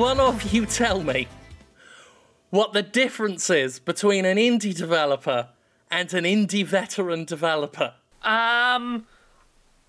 [0.00, 1.28] One of you tell me
[2.48, 5.50] what the difference is between an indie developer
[5.90, 7.92] and an indie veteran developer?
[8.22, 9.06] Um,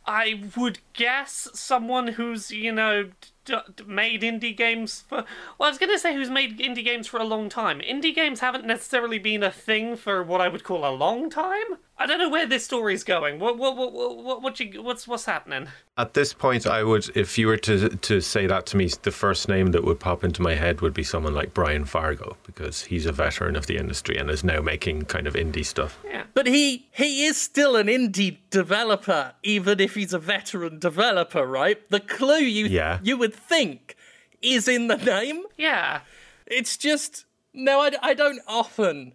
[0.05, 3.11] I would guess someone who's you know
[3.45, 5.23] d- d- made indie games for.
[5.57, 7.79] Well, I was gonna say who's made indie games for a long time.
[7.79, 11.77] Indie games haven't necessarily been a thing for what I would call a long time.
[11.97, 13.37] I don't know where this story is going.
[13.39, 15.67] What what what what, what you what's what's happening?
[15.97, 19.11] At this point, I would, if you were to to say that to me, the
[19.11, 22.85] first name that would pop into my head would be someone like Brian Fargo because
[22.85, 25.99] he's a veteran of the industry and is now making kind of indie stuff.
[26.03, 26.23] Yeah.
[26.33, 31.87] But he he is still an indie developer, even if he's a veteran developer, right?
[31.91, 32.97] The clue you Yeah.
[33.03, 33.95] you would think
[34.41, 35.43] is in the name.
[35.55, 36.01] Yeah.
[36.47, 39.13] It's just no, I, I don't often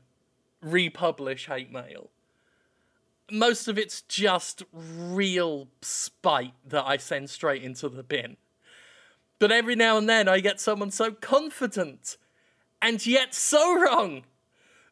[0.63, 2.11] republish hate mail.
[3.31, 8.37] Most of it's just real spite that I send straight into the bin.
[9.39, 12.17] But every now and then I get someone so confident
[12.81, 14.25] and yet so wrong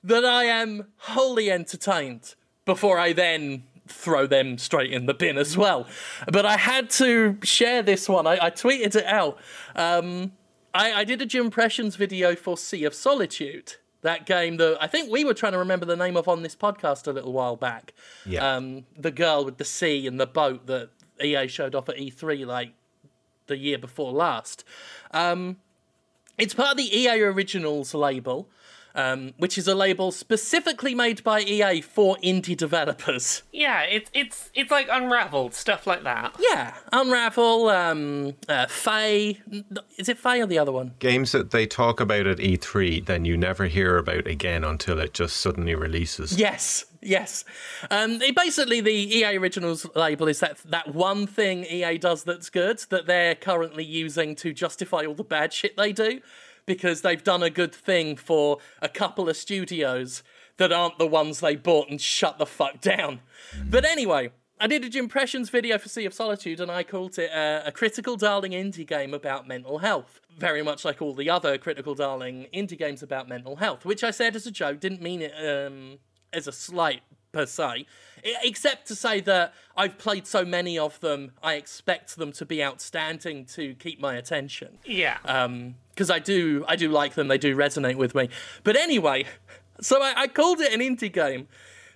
[0.02, 5.56] that I am wholly entertained before I then throw them straight in the bin as
[5.56, 5.86] well.
[6.30, 8.26] But I had to share this one.
[8.26, 9.38] I, I tweeted it out.
[9.74, 10.32] Um,
[10.72, 13.76] I, I did a Jimpressions video for Sea of Solitude.
[14.04, 16.54] That game that I think we were trying to remember the name of on this
[16.54, 17.94] podcast a little while back.
[18.26, 18.56] Yeah.
[18.56, 20.90] Um, the girl with the sea and the boat that
[21.22, 22.72] EA showed off at E3 like
[23.46, 24.62] the year before last.
[25.12, 25.56] Um,
[26.36, 28.46] it's part of the EA Originals label,
[28.94, 33.42] um, which is a label specifically made by EA for indie developers.
[33.52, 33.82] Yeah.
[33.82, 36.34] It's it's it's like unraveled stuff like that.
[36.38, 39.40] Yeah, Unravel, um, uh, Fe.
[39.98, 40.92] Is it Fe or the other one?
[40.98, 45.14] Games that they talk about at E3, then you never hear about again until it
[45.14, 46.38] just suddenly releases.
[46.38, 47.44] Yes, yes.
[47.90, 52.50] Um, it- basically, the EA Originals label is that that one thing EA does that's
[52.50, 56.20] good that they're currently using to justify all the bad shit they do,
[56.66, 60.22] because they've done a good thing for a couple of studios
[60.56, 63.20] that aren't the ones they bought and shut the fuck down.
[63.68, 64.30] But anyway.
[64.60, 67.72] I did a Impressions video for Sea of Solitude and I called it uh, a
[67.72, 70.20] critical darling indie game about mental health.
[70.38, 74.12] Very much like all the other critical darling indie games about mental health, which I
[74.12, 75.98] said as a joke, didn't mean it um,
[76.32, 77.02] as a slight
[77.34, 77.86] per se,
[78.42, 82.62] except to say that I've played so many of them, I expect them to be
[82.64, 85.18] outstanding to keep my attention Yeah.
[85.90, 87.28] because I do I do like them.
[87.28, 88.28] They do resonate with me.
[88.62, 89.26] But anyway,
[89.80, 91.48] so I, I called it an indie game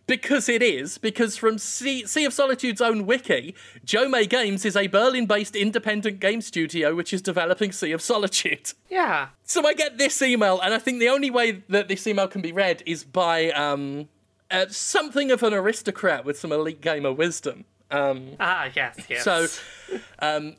[0.06, 0.98] because it is.
[0.98, 6.40] Because from sea, sea of Solitude's own wiki, Jo-Mei Games is a Berlin-based independent game
[6.40, 8.72] studio which is developing Sea of Solitude.
[8.90, 9.28] yeah.
[9.44, 12.40] So I get this email, and I think the only way that this email can
[12.42, 14.08] be read is by um,
[14.50, 17.64] uh, something of an aristocrat with some elite gamer wisdom.
[17.90, 18.68] Um, Ah.
[18.74, 18.96] Yes.
[19.08, 19.24] Yes.
[19.24, 19.46] so,
[20.20, 20.56] um,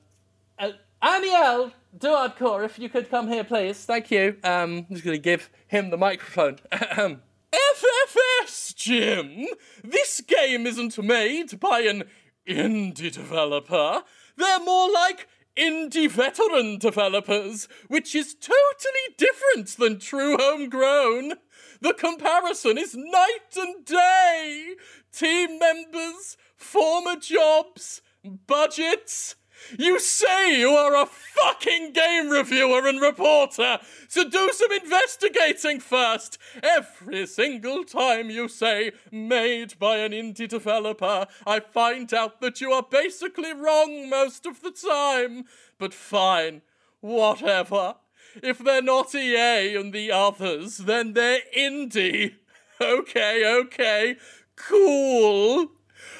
[0.57, 3.83] uh, Aniel Duardcore, if you could come here, please.
[3.85, 4.37] Thank you.
[4.43, 6.57] Um, I'm just going to give him the microphone.
[6.71, 9.45] FFS, Jim!
[9.83, 12.03] This game isn't made by an
[12.47, 14.03] indie developer.
[14.37, 15.27] They're more like
[15.57, 21.33] indie veteran developers, which is totally different than true homegrown.
[21.81, 24.75] The comparison is night and day.
[25.13, 28.01] Team members, former jobs,
[28.47, 29.35] budgets.
[29.77, 36.37] You say you are a fucking game reviewer and reporter, so do some investigating first.
[36.63, 42.71] Every single time you say made by an indie developer, I find out that you
[42.71, 45.45] are basically wrong most of the time.
[45.77, 46.61] But fine,
[47.01, 47.95] whatever.
[48.41, 52.35] If they're not EA and the others, then they're indie.
[52.81, 54.15] Okay, okay,
[54.55, 55.71] cool.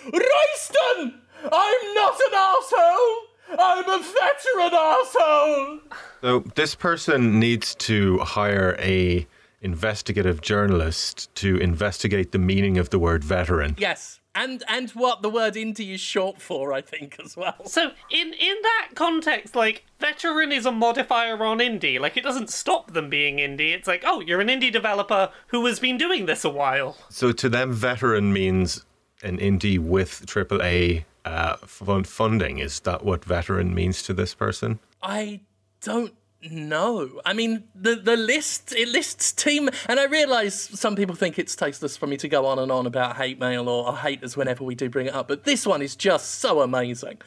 [0.05, 1.21] Royston!
[1.43, 3.29] I'm not an asshole!
[3.57, 5.79] I'm a veteran asshole!
[6.21, 9.25] So this person needs to hire a
[9.61, 13.75] investigative journalist to investigate the meaning of the word veteran.
[13.77, 17.65] Yes, and and what the word indie is short for, I think, as well.
[17.65, 21.99] So in in that context, like veteran is a modifier on indie.
[21.99, 23.73] Like it doesn't stop them being indie.
[23.75, 26.97] It's like, oh, you're an indie developer who has been doing this a while.
[27.09, 28.85] So to them, veteran means
[29.21, 32.59] an indie with AAA uh, fun- funding.
[32.59, 34.79] Is that what veteran means to this person?
[35.03, 35.41] I
[35.81, 37.21] don't know.
[37.25, 41.55] I mean, the the list it lists team, and I realise some people think it's
[41.55, 44.63] tasteless for me to go on and on about hate mail or, or haters whenever
[44.63, 47.19] we do bring it up, but this one is just so amazing.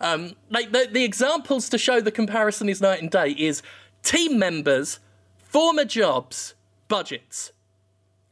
[0.00, 3.62] Um, like the the examples to show the comparison is night and day is
[4.02, 5.00] team members,
[5.38, 6.54] former jobs,
[6.88, 7.52] budgets.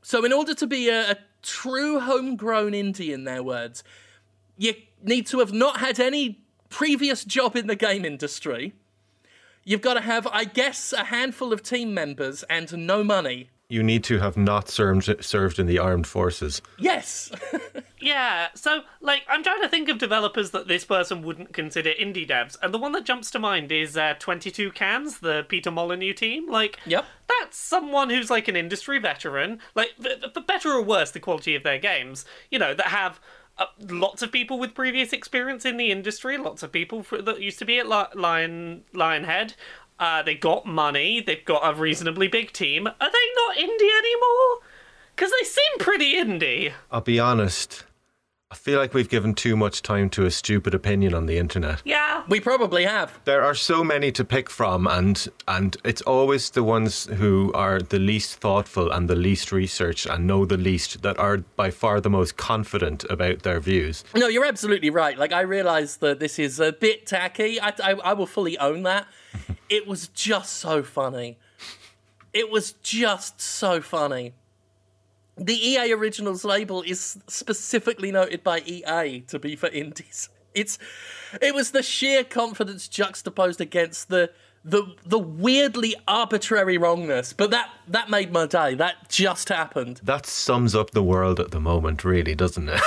[0.03, 3.82] So in order to be a, a true homegrown indie, in their words,
[4.56, 8.75] you need to have not had any previous job in the game industry.
[9.70, 13.50] You've got to have, I guess, a handful of team members and no money.
[13.69, 16.61] You need to have not served served in the armed forces.
[16.76, 17.31] Yes.
[18.02, 22.26] Yeah, so like I'm trying to think of developers that this person wouldn't consider indie
[22.26, 26.14] devs, and the one that jumps to mind is uh, 22 Cans, the Peter Molyneux
[26.14, 26.49] team.
[26.49, 27.05] Like, Yep.
[27.28, 31.55] that's someone who's like an industry veteran, like for, for better or worse, the quality
[31.55, 33.20] of their games, you know, that have.
[33.61, 37.43] Uh, lots of people with previous experience in the industry, lots of people for, that
[37.43, 39.55] used to be at Lion Lionhead.
[39.99, 41.21] Uh, they got money.
[41.21, 42.87] They've got a reasonably big team.
[42.87, 44.61] Are they not indie anymore?
[45.15, 46.73] Because they seem pretty indie.
[46.91, 47.85] I'll be honest.
[48.52, 51.82] I feel like we've given too much time to a stupid opinion on the internet.
[51.85, 52.25] Yeah.
[52.29, 53.20] we probably have.
[53.25, 57.79] There are so many to pick from, and and it's always the ones who are
[57.79, 62.00] the least thoughtful and the least researched and know the least that are by far
[62.00, 64.02] the most confident about their views.
[64.17, 65.17] No, you're absolutely right.
[65.17, 67.61] Like, I realize that this is a bit tacky.
[67.61, 69.06] I, I, I will fully own that.
[69.69, 71.38] it was just so funny.
[72.32, 74.35] It was just so funny.
[75.41, 80.29] The EA Originals label is specifically noted by EA to be for indies.
[80.55, 80.79] It's,
[81.41, 84.31] it was the sheer confidence juxtaposed against the
[84.63, 87.33] the the weirdly arbitrary wrongness.
[87.33, 88.75] But that that made my day.
[88.75, 90.01] That just happened.
[90.03, 92.81] That sums up the world at the moment, really, doesn't it?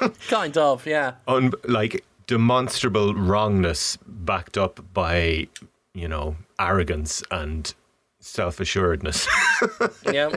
[0.28, 1.12] Kind of, yeah.
[1.28, 5.46] Un- like demonstrable wrongness backed up by,
[5.94, 7.72] you know, arrogance and
[8.20, 9.28] self assuredness.
[10.12, 10.34] Yeah.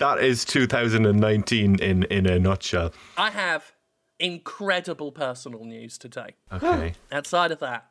[0.00, 2.92] That is 2019 in, in a nutshell.
[3.16, 3.72] I have
[4.18, 6.34] incredible personal news today.
[6.52, 6.94] Okay.
[7.12, 7.86] Outside of that,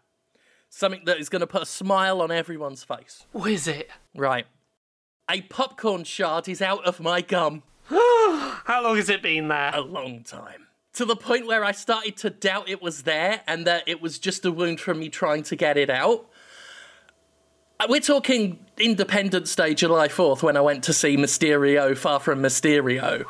[0.70, 3.26] something that is going to put a smile on everyone's face.
[3.32, 3.90] What is it?
[4.14, 4.46] Right.
[5.32, 9.72] A popcorn shard is out of my gum How long has it been there?
[9.74, 10.68] a long time.
[10.94, 14.20] To the point where I started to doubt it was there and that it was
[14.20, 16.30] just a wound from me trying to get it out.
[17.80, 22.42] Uh, We're talking Independence Day, July 4th, when I went to see Mysterio Far From
[22.42, 23.24] Mysterio.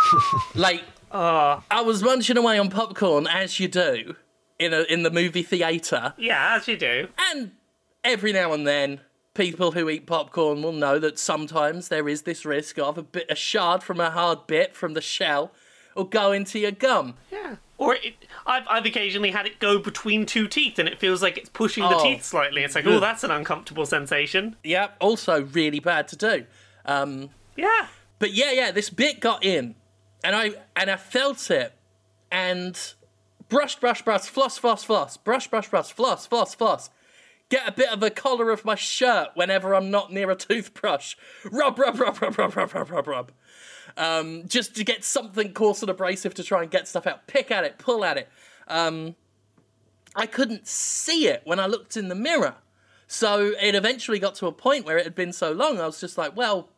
[0.54, 4.14] like, I was munching away on popcorn, as you do,
[4.60, 6.14] in, a, in the movie theatre.
[6.16, 7.08] Yeah, as you do.
[7.32, 7.52] And
[8.04, 9.00] every now and then,
[9.34, 13.26] people who eat popcorn will know that sometimes there is this risk of a bit
[13.28, 15.50] a shard from a hard bit from the shell
[15.96, 17.14] will go into your gum.
[17.32, 17.56] Yeah.
[17.76, 18.14] Or it,
[18.48, 21.84] I've, I've occasionally had it go between two teeth and it feels like it's pushing
[21.84, 22.02] the Oh.
[22.02, 22.64] teeth slightly.
[22.64, 24.56] It's like, oh, that's an uncomfortable sensation.
[24.64, 26.46] Yeah, also really bad to do.
[26.86, 27.86] Um, Yeah.
[28.18, 29.74] but yeah, yeah, this bit got in,
[30.24, 31.74] and I and I felt it,
[32.32, 32.76] and
[33.48, 36.90] brush, brush, brush, floss, floss, floss, brush, brush, brush, floss, floss, floss.
[37.50, 41.16] Get a bit of a collar of my shirt whenever I'm not near a toothbrush.
[41.50, 43.32] Rub, rub, rub, rub, rub, rub, rub, rub, rub.
[43.98, 47.26] Um, just to get something coarse and abrasive to try and get stuff out.
[47.26, 48.28] Pick at it, pull at it.
[48.68, 49.16] Um,
[50.14, 52.54] I couldn't see it when I looked in the mirror.
[53.08, 56.00] So it eventually got to a point where it had been so long, I was
[56.00, 56.68] just like, well,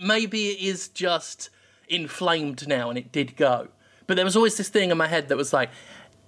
[0.00, 1.50] maybe it is just
[1.88, 3.68] inflamed now and it did go.
[4.06, 5.70] But there was always this thing in my head that was like,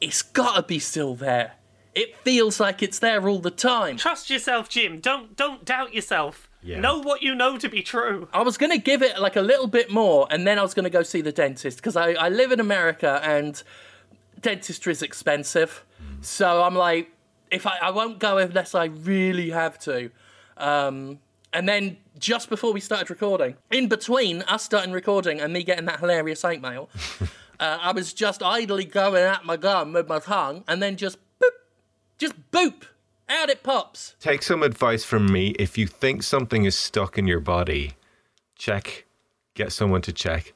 [0.00, 1.52] it's gotta be still there.
[1.94, 3.96] It feels like it's there all the time.
[3.96, 4.98] Trust yourself, Jim.
[5.00, 6.48] Don't don't doubt yourself.
[6.62, 6.80] Yeah.
[6.80, 8.28] Know what you know to be true.
[8.32, 10.90] I was gonna give it like a little bit more and then I was gonna
[10.90, 13.60] go see the dentist because I, I live in America and
[14.40, 15.84] dentistry is expensive.
[16.20, 17.10] So I'm like,
[17.50, 20.10] if I, I won't go unless I really have to.
[20.56, 21.18] Um,
[21.52, 25.84] and then just before we started recording, in between us starting recording and me getting
[25.86, 26.88] that hilarious eight mail,
[27.60, 31.18] uh, I was just idly going at my gum with my tongue and then just
[31.40, 31.50] boop,
[32.18, 32.84] just boop,
[33.28, 34.14] out it pops.
[34.20, 35.50] Take some advice from me.
[35.58, 37.92] If you think something is stuck in your body,
[38.56, 39.04] check,
[39.54, 40.52] get someone to check,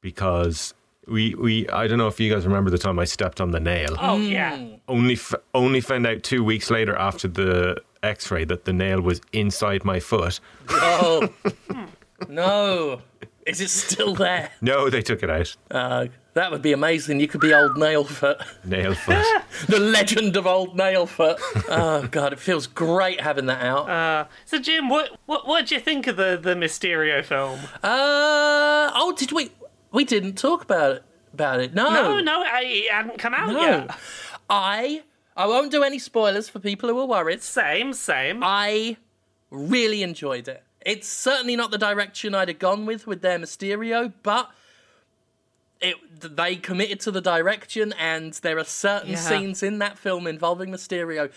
[0.00, 0.74] because
[1.06, 3.60] we we I don't know if you guys remember the time I stepped on the
[3.60, 3.96] nail.
[3.98, 4.64] Oh yeah.
[4.88, 9.20] Only f- only found out two weeks later after the X-ray that the nail was
[9.32, 10.38] inside my foot.
[10.68, 11.28] Oh,
[12.28, 13.00] no.
[13.46, 14.50] Is it still there?
[14.60, 15.56] No, they took it out.
[15.70, 17.18] Uh, that would be amazing.
[17.18, 18.38] You could be old Nailfoot.
[18.66, 19.24] Nailfoot.
[19.68, 21.38] the legend of old Nailfoot.
[21.70, 23.88] oh, God, it feels great having that out.
[23.88, 27.60] Uh, so Jim, what what what do you think of the the Mysterio film?
[27.82, 29.50] Uh, oh, did we?
[29.92, 31.04] We didn't talk about it.
[31.32, 31.72] About it.
[31.72, 31.88] No.
[31.90, 33.60] No, no, I, it hadn't come out No.
[33.60, 33.98] yet.
[34.50, 35.02] I.
[35.38, 37.42] I won't do any spoilers for people who are worried.
[37.42, 38.40] Same, same.
[38.42, 38.96] I
[39.50, 40.62] really enjoyed it.
[40.80, 44.50] It's certainly not the direction I'd have gone with with their Mysterio, but
[45.90, 45.96] it
[46.36, 49.16] they committed to the direction, and there are certain Yeah.
[49.28, 51.30] scenes in that film involving Mysterio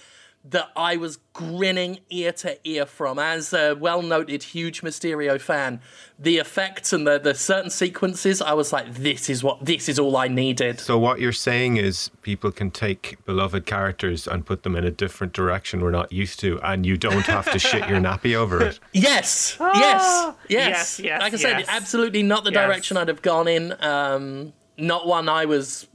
[0.45, 3.19] that I was grinning ear to ear from.
[3.19, 5.81] As a well noted, huge Mysterio fan,
[6.17, 9.99] the effects and the, the certain sequences, I was like, this is what this is
[9.99, 10.79] all I needed.
[10.79, 14.91] So what you're saying is people can take beloved characters and put them in a
[14.91, 18.61] different direction we're not used to, and you don't have to shit your nappy over
[18.63, 18.79] it.
[18.93, 21.65] Yes, yes, yes, Yes, yes, Like I said, yes.
[21.69, 22.65] absolutely not the Yes.
[22.65, 23.75] direction I'd have gone in.
[23.83, 25.87] Um, not one I was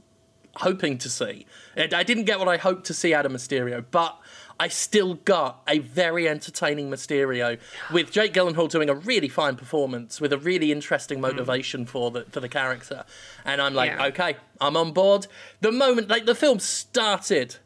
[0.57, 1.45] hoping to see.
[1.75, 4.17] I didn't get what I hoped to see out of Mysterio, but
[4.59, 7.59] I still got a very entertaining Mysterio
[7.91, 12.23] with Jake Gyllenhaal doing a really fine performance with a really interesting motivation for the
[12.29, 13.03] for the character.
[13.43, 14.05] And I'm like, Yeah.
[14.07, 15.27] okay, I'm on board.
[15.61, 17.57] The moment like the film started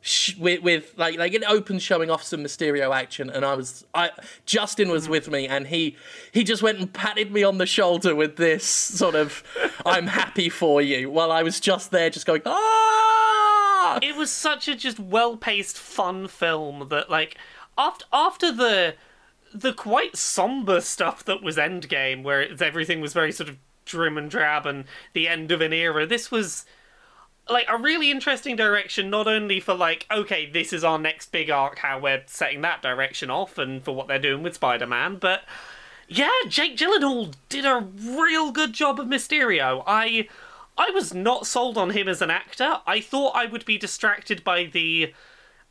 [0.00, 3.84] sh- with, with like like it opened showing off some Mysterio action, and I was
[3.92, 4.10] I
[4.46, 5.96] Justin was with me, and he
[6.30, 9.42] he just went and patted me on the shoulder with this sort of
[9.84, 13.09] "I'm happy for you," while I was just there, just going ah.
[14.02, 17.36] It was such a just well-paced fun film that like
[17.76, 18.94] after after the
[19.52, 24.16] the quite somber stuff that was Endgame where it, everything was very sort of trim
[24.16, 26.64] and drab and the end of an era this was
[27.48, 31.50] like a really interesting direction not only for like okay this is our next big
[31.50, 35.42] arc how we're setting that direction off and for what they're doing with Spider-Man but
[36.12, 39.84] yeah, Jake Gyllenhaal did a real good job of Mysterio.
[39.86, 40.28] I
[40.78, 42.80] I was not sold on him as an actor.
[42.86, 45.12] I thought I would be distracted by the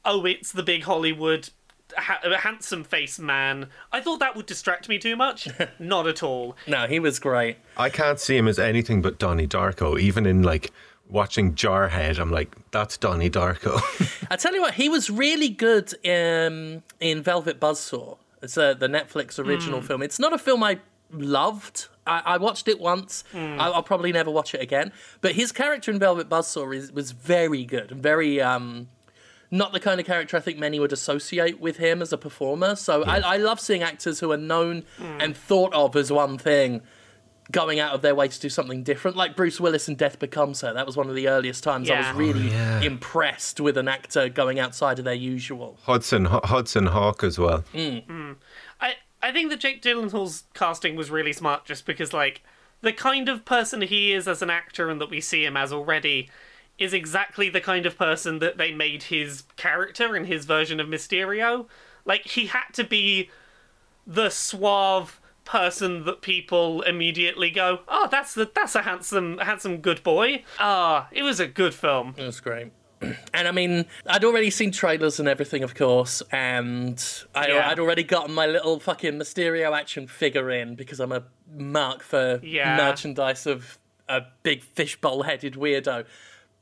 [0.06, 1.50] oh, it's the big Hollywood
[1.98, 3.70] ha- handsome face man.
[3.92, 5.48] I thought that would distract me too much.
[5.80, 6.56] not at all.
[6.68, 7.58] No, he was great.
[7.78, 10.00] I can't see him as anything but Donnie Darko.
[10.00, 10.72] Even in like
[11.10, 13.82] watching Jarhead, I'm like, that's Donnie Darko.
[14.32, 18.18] I tell you what, he was really good um, in Velvet Buzzsaw.
[18.42, 20.02] It's uh, the Netflix original film.
[20.02, 20.80] It's not a film I
[21.12, 21.88] loved.
[22.06, 23.24] I, I watched it once.
[23.32, 23.60] Hmm.
[23.60, 24.92] I, I'll probably never watch it again.
[25.22, 28.42] But his character in Velvet Buzzsaw is, was very good and very.
[28.42, 28.88] Um,
[29.52, 32.76] not the kind of character I think many would associate with him as a performer.
[32.76, 35.18] So I, I love seeing actors who are known hmm.
[35.20, 36.82] and thought of as one thing
[37.52, 39.18] going out of their way to do something different.
[39.18, 40.74] Like Bruce Willis in Death Becomes Her.
[40.74, 42.82] That was one of the earliest times I was really oh, yeah.
[42.82, 45.78] impressed with an actor going outside of their usual.
[45.84, 47.64] Hudson H- Hudson Hawk as well.
[47.74, 48.34] Hmm.
[48.80, 52.42] I I think that Jake Gyllenhaal's casting was really smart just because like
[52.82, 55.74] the kind of person he is as an actor and that we see him as
[55.74, 56.30] already
[56.78, 60.88] is exactly the kind of person that they made his character in his version of
[60.88, 61.68] Mysterio.
[62.06, 63.30] Like he had to be
[64.08, 70.02] the suave person that people immediately go, "Oh, that's the that's a handsome handsome good
[70.04, 72.16] boy." Ah, it was a good film.
[72.18, 72.72] Was great.
[73.02, 77.02] And I mean, I'd already seen trailers and everything, of course, and
[77.34, 77.70] I, Yeah.
[77.70, 81.24] I'd already gotten my little fucking Mysterio action figure in because I'm a
[81.56, 82.76] mark for Yeah.
[82.76, 83.78] merchandise of
[84.10, 86.06] a big fishbowl-headed weirdo.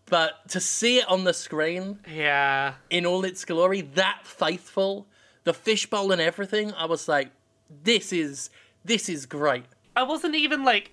[0.06, 2.76] But to see it on the screen Yeah.
[2.90, 5.08] in all its glory, that faithful,
[5.44, 7.30] the fishbowl and everything, I was like,
[7.84, 8.50] this is
[8.86, 9.66] this is great.
[9.98, 10.92] I wasn't even like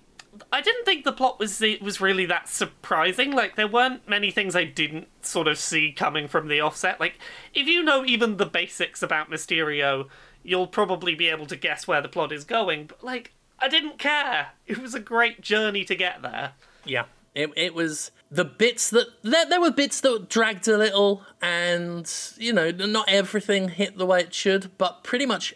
[0.51, 3.31] I didn't think the plot was was really that surprising.
[3.31, 6.99] Like there weren't many things I didn't sort of see coming from the offset.
[6.99, 7.19] Like
[7.53, 10.07] if you know even the basics about Mysterio,
[10.43, 12.87] you'll probably be able to guess where the plot is going.
[12.87, 14.49] But like I didn't care.
[14.67, 16.53] It was a great journey to get there.
[16.83, 17.05] Yeah.
[17.35, 22.11] It, it was the bits that there, there were bits that dragged a little and
[22.37, 25.53] you know not everything hit the way it should but pretty much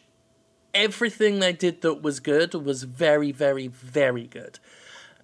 [0.74, 4.60] everything they did that was good was very very very good.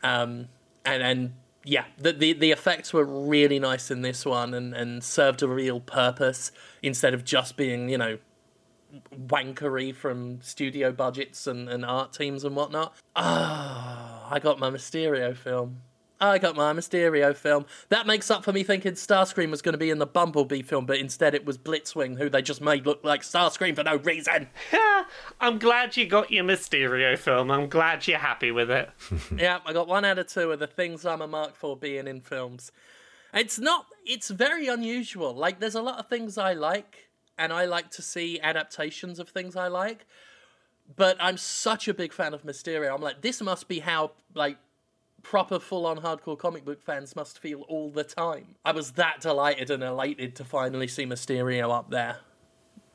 [0.04, 0.50] Um
[0.86, 1.34] and and
[1.64, 5.48] yeah the the, the effects were really nice in this one and and served a
[5.48, 8.18] real purpose instead of just being you know
[9.14, 12.96] wankery from studio budgets and, and art teams and whatnot.
[13.16, 15.82] Ah i got my mysterio film
[16.30, 17.66] I got my Mysterio film.
[17.90, 20.86] That makes up for me thinking Starscream was going to be in the Bumblebee film,
[20.86, 24.50] but instead it was Blitzwing, who they just made look like Starscream for no reason.
[25.40, 27.52] I'm glad you got your Mysterio film.
[27.52, 28.90] I'm glad you're happy with it.
[29.38, 32.08] yeah, I got one out of two of the things I'm a mark for being
[32.08, 32.72] in films.
[33.34, 35.34] It's not, it's very unusual.
[35.34, 39.30] Like, there's a lot of things I like, and I like to see adaptations of
[39.30, 40.06] things I like,
[40.96, 42.94] but I'm such a big fan of Mysterio.
[42.94, 44.58] I'm like, this must be how, like,
[45.30, 48.56] proper full on hardcore comic book fans must feel all the time.
[48.64, 52.18] I was that delighted and elated to finally see Mysterio up there.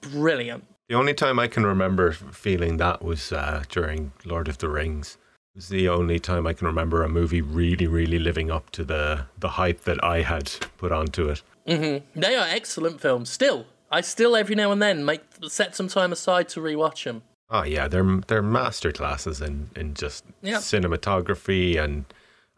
[0.00, 0.64] Brilliant.
[0.88, 5.18] The only time I can remember feeling that was uh, during Lord of the Rings.
[5.54, 8.84] It was the only time I can remember a movie really, really living up to
[8.84, 11.42] the the hype that I had put onto it.
[11.66, 13.30] They are excellent films.
[13.30, 17.22] Still, I still every now and then make set some time aside to rewatch them.
[17.50, 20.60] Oh yeah, they're they're masterclasses in in just Yep.
[20.60, 22.04] cinematography and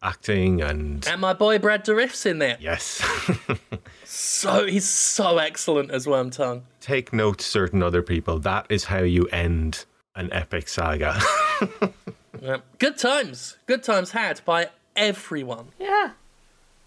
[0.02, 2.56] acting and And my boy Brad Dourif's in there.
[2.60, 3.02] yes,
[4.04, 6.62] So he's so excellent as Wormtongue.
[6.80, 8.38] Take note, certain other people.
[8.40, 11.20] That is how you end an epic saga.
[12.40, 12.64] Yep.
[12.80, 13.56] Good times.
[13.66, 15.68] Good times had by everyone.
[15.78, 16.12] Yeah.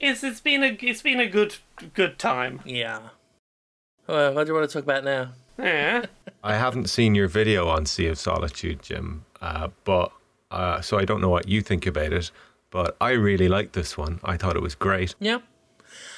[0.02, 1.56] It's it's been a it's been a good
[1.94, 2.60] good time.
[2.66, 3.00] Yeah.
[4.06, 5.30] Well, what do you want to talk about now?
[5.58, 6.08] Yeah.
[6.44, 10.12] I haven't seen your video on Sea of Solitude, Jim, uh, but
[10.52, 12.32] uh, so I don't know what you think about it.
[12.76, 14.20] But I really liked this one.
[14.22, 15.16] I thought it was great.
[15.18, 15.38] Yeah.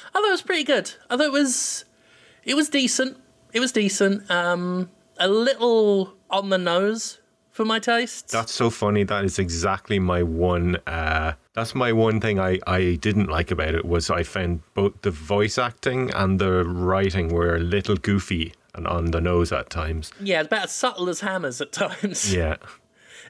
[0.08, 0.90] I thought it was pretty good.
[1.08, 1.84] I thought it was
[2.42, 3.16] it was decent.
[3.52, 4.28] It was decent.
[4.28, 7.20] Um a little on the nose
[7.52, 8.32] for my taste.
[8.32, 9.04] That's so funny.
[9.04, 10.78] That is exactly my one.
[10.84, 15.02] Uh, that's my one thing I, I didn't like about it was I found both
[15.02, 19.70] the voice acting and the writing were a little goofy and on the nose at
[19.70, 20.12] times.
[20.20, 22.32] yeah, it's about as subtle as hammers at times.
[22.34, 22.56] Yeah,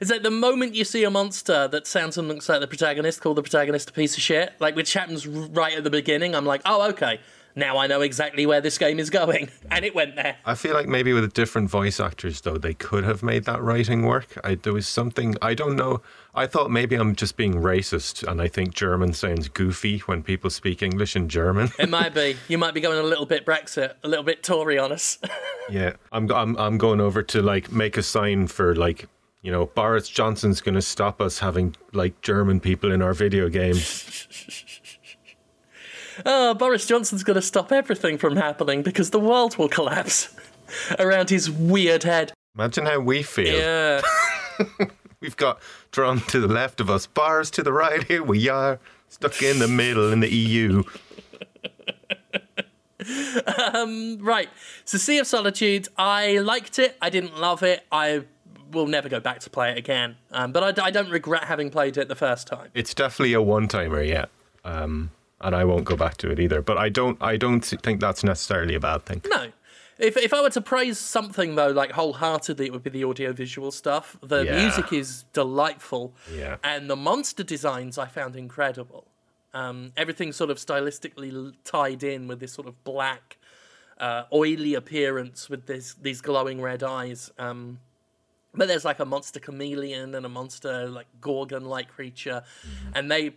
[0.01, 3.21] It's like the moment you see a monster that sounds and looks like the protagonist,
[3.21, 4.53] call the protagonist a piece of shit.
[4.59, 6.35] Like which happens right at the beginning.
[6.35, 7.19] I'm like, oh okay,
[7.55, 10.37] now I know exactly where this game is going, and it went there.
[10.45, 14.03] I feel like maybe with different voice actors though they could have made that writing
[14.03, 14.39] work.
[14.43, 16.01] I, there was something I don't know.
[16.33, 20.49] I thought maybe I'm just being racist and I think German sounds goofy when people
[20.49, 21.71] speak English in German.
[21.77, 22.37] It might be.
[22.47, 25.17] You might be going a little bit Brexit, a little bit Tory on us.
[25.71, 29.05] Yeah, I'm I'm I'm going over to like make a sign for like
[29.41, 33.49] you know Boris Johnson's going to stop us having like German people in our video
[33.49, 34.27] games.
[36.25, 40.35] oh, Boris Johnson's going to stop everything from happening because the world will collapse
[40.99, 42.33] around his weird head.
[42.55, 43.57] Imagine how we feel.
[43.57, 44.01] Yeah.
[45.21, 45.59] We've got
[45.91, 48.03] Trump to the left of us, Boris to the right.
[48.03, 48.79] Here we are,
[49.09, 50.83] stuck in the middle in the EU.
[53.73, 54.49] Um, right.
[54.85, 56.97] So Sea of Solitude, I liked it.
[57.01, 57.85] I didn't love it.
[57.91, 58.23] I
[58.71, 60.15] will never go back to play it again.
[60.31, 62.69] Um, but I, I don't regret having played it the first time.
[62.73, 64.25] It's definitely a one-timer, yeah.
[64.63, 65.11] Um,
[65.41, 66.61] and I won't go back to it either.
[66.61, 69.21] But I don't I don't think that's necessarily a bad thing.
[69.27, 69.51] No.
[69.97, 73.71] If, if I were to praise something though, like wholeheartedly, it would be the audiovisual
[73.71, 74.17] stuff.
[74.23, 74.61] The Yeah.
[74.61, 76.55] music is delightful, Yeah.
[76.63, 79.07] and the monster designs I found incredible.
[79.53, 83.37] Um, everything sort of stylistically tied in with this sort of black,
[83.97, 87.31] uh, oily appearance with this these glowing red eyes.
[87.37, 87.79] Um,
[88.53, 92.43] but there's like a monster chameleon and a monster like gorgon-like creature,
[92.93, 93.33] and they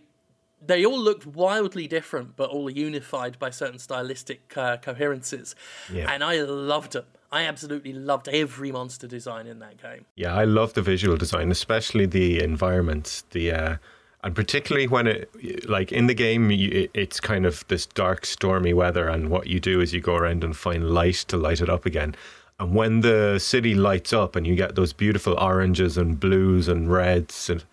[0.65, 5.55] they all looked wildly different, but all unified by certain stylistic uh, coherences.
[5.91, 6.11] Yeah.
[6.11, 7.05] And I loved them.
[7.31, 10.05] I absolutely loved every monster design in that game.
[10.15, 13.23] Yeah, I love the visual design, especially the environments.
[13.31, 13.77] The uh,
[14.23, 19.09] and particularly when it like in the game, it's kind of this dark, stormy weather,
[19.09, 21.85] and what you do is you go around and find light to light it up
[21.85, 22.15] again.
[22.59, 26.91] And when the city lights up, and you get those beautiful oranges and blues and
[26.91, 27.63] reds, and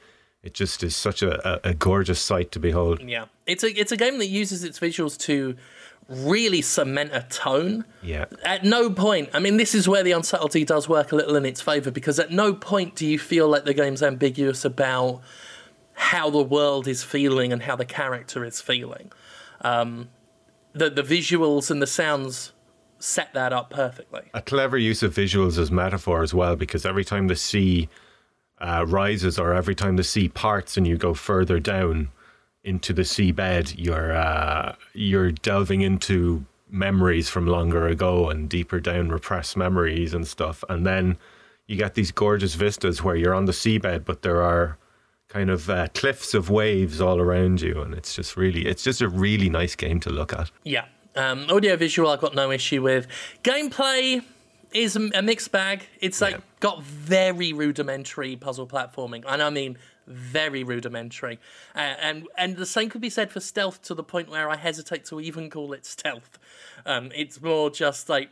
[0.43, 3.01] it just is such a, a, a gorgeous sight to behold.
[3.03, 5.57] Yeah, it's a it's a game that uses its visuals to
[6.09, 7.85] really cement a tone.
[8.03, 11.37] Yeah, At no point, I mean, this is where the unsubtlety does work a little
[11.37, 15.21] in its favor because at no point do you feel like the game's ambiguous about
[15.95, 19.13] how the world is feeling and how the character is feeling.
[19.61, 20.09] Um,
[20.73, 22.53] the the visuals and the sounds
[23.01, 24.23] set that up perfectly.
[24.35, 27.89] a clever use of visuals as metaphor as well, because every time the sea
[28.61, 32.11] uh, rises or every time the sea parts and you go further down
[32.63, 39.09] into the seabed, you're uh, you're delving into memories from longer ago and deeper down
[39.09, 41.17] repressed memories and stuff, and then
[41.67, 44.77] you get these gorgeous vistas where you're on the seabed, but there are
[45.29, 49.01] kind of uh, cliffs of waves all around you, and it's just really it's just
[49.01, 50.51] a really nice game to look at.
[50.65, 50.85] Yeah.
[51.17, 53.07] Um, audio visual, I've got no issue with.
[53.43, 54.23] Gameplay
[54.73, 55.87] is a mixed bag.
[56.01, 56.41] It's like Yeah.
[56.61, 61.39] got very rudimentary puzzle platforming, and I mean very rudimentary.
[61.75, 64.57] Uh, and and the same could be said for stealth to the point where I
[64.57, 66.39] hesitate to even call it stealth.
[66.87, 68.29] Um, it's more just like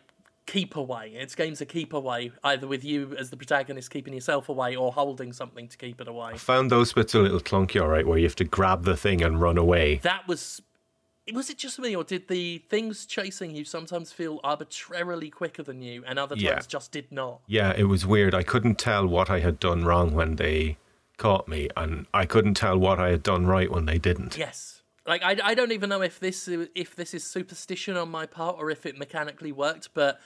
[0.46, 1.12] keep away.
[1.14, 4.92] It's games of keep away, either with you as the protagonist keeping yourself away or
[4.92, 6.36] holding something to keep it away.
[6.38, 9.22] Found those bits a little clunky, all right, where you have to grab the thing
[9.22, 9.96] and run away.
[10.04, 10.62] that was
[11.34, 15.82] was it just me or did the things chasing you sometimes feel arbitrarily quicker than
[15.82, 16.60] you and other times Yeah.
[16.68, 18.34] just did not Yeah, it was weird.
[18.34, 20.76] I couldn't tell what I had done wrong when they
[21.16, 24.36] caught me, and I couldn't tell what I had done right when they didn't.
[24.38, 28.26] yes like I, I don't even know if this if this is superstition on my
[28.26, 30.20] part or if it mechanically worked but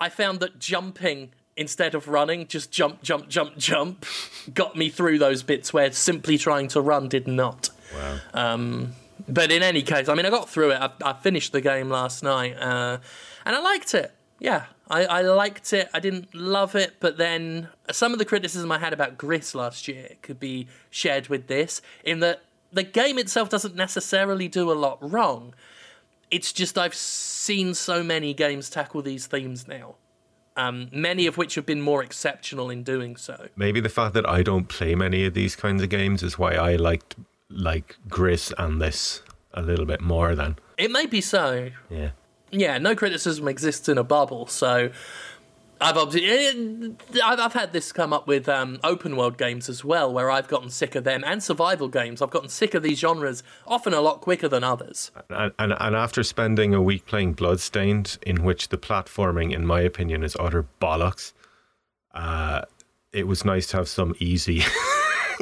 [0.00, 4.06] i found that jumping instead of running just jump jump jump jump
[4.54, 8.18] got me through those bits where simply trying to run did not Wow.
[8.32, 8.92] Um,
[9.28, 10.80] but in any case, I mean, I got through it.
[10.80, 12.98] I, I finished the game last night, uh,
[13.44, 14.12] and I liked it.
[14.38, 15.88] Yeah, I, I liked it.
[15.94, 19.86] I didn't love it, but then some of the criticism I had about Gris last
[19.88, 24.74] year could be shared with this, in that the game itself doesn't necessarily do a
[24.74, 25.54] lot wrong.
[26.30, 29.96] It's just I've seen so many games tackle these themes now.
[30.56, 33.48] Um, many of which have been more exceptional in doing so.
[33.56, 36.54] Maybe the fact that I don't play many of these kinds of games is why
[36.54, 37.16] I liked
[37.52, 39.22] like Gris and this
[39.54, 40.56] a little bit more than.
[40.78, 41.70] It may be so.
[41.90, 42.10] Yeah.
[42.50, 44.90] Yeah, no criticism exists in a bubble, so
[45.82, 50.12] I've obviously I've, I've had this come up with um, open world games as well,
[50.12, 52.22] where I've gotten sick of them, and survival games.
[52.22, 55.10] I've gotten sick of these genres, often a lot quicker than others.
[55.28, 59.80] And, and and after spending a week playing Bloodstained, in which the platforming, in my
[59.80, 61.32] opinion, is utter bollocks,
[62.14, 62.62] uh,
[63.12, 64.62] it was nice to have some easy,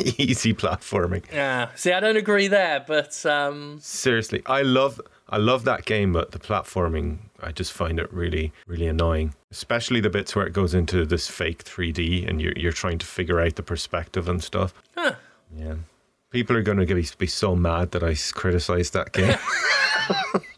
[0.18, 1.24] easy platforming.
[1.32, 6.12] Yeah, see, I don't agree there, but um, Seriously, I love I love that game,
[6.12, 9.34] but the platforming, I just find it really, really annoying.
[9.52, 13.06] Especially the bits where it goes into this fake 3D and you're you're trying to
[13.06, 14.74] figure out the perspective and stuff.
[14.96, 15.14] huh.
[15.56, 15.76] Yeah.
[16.30, 19.36] People are going to be, be so mad that I criticized that game.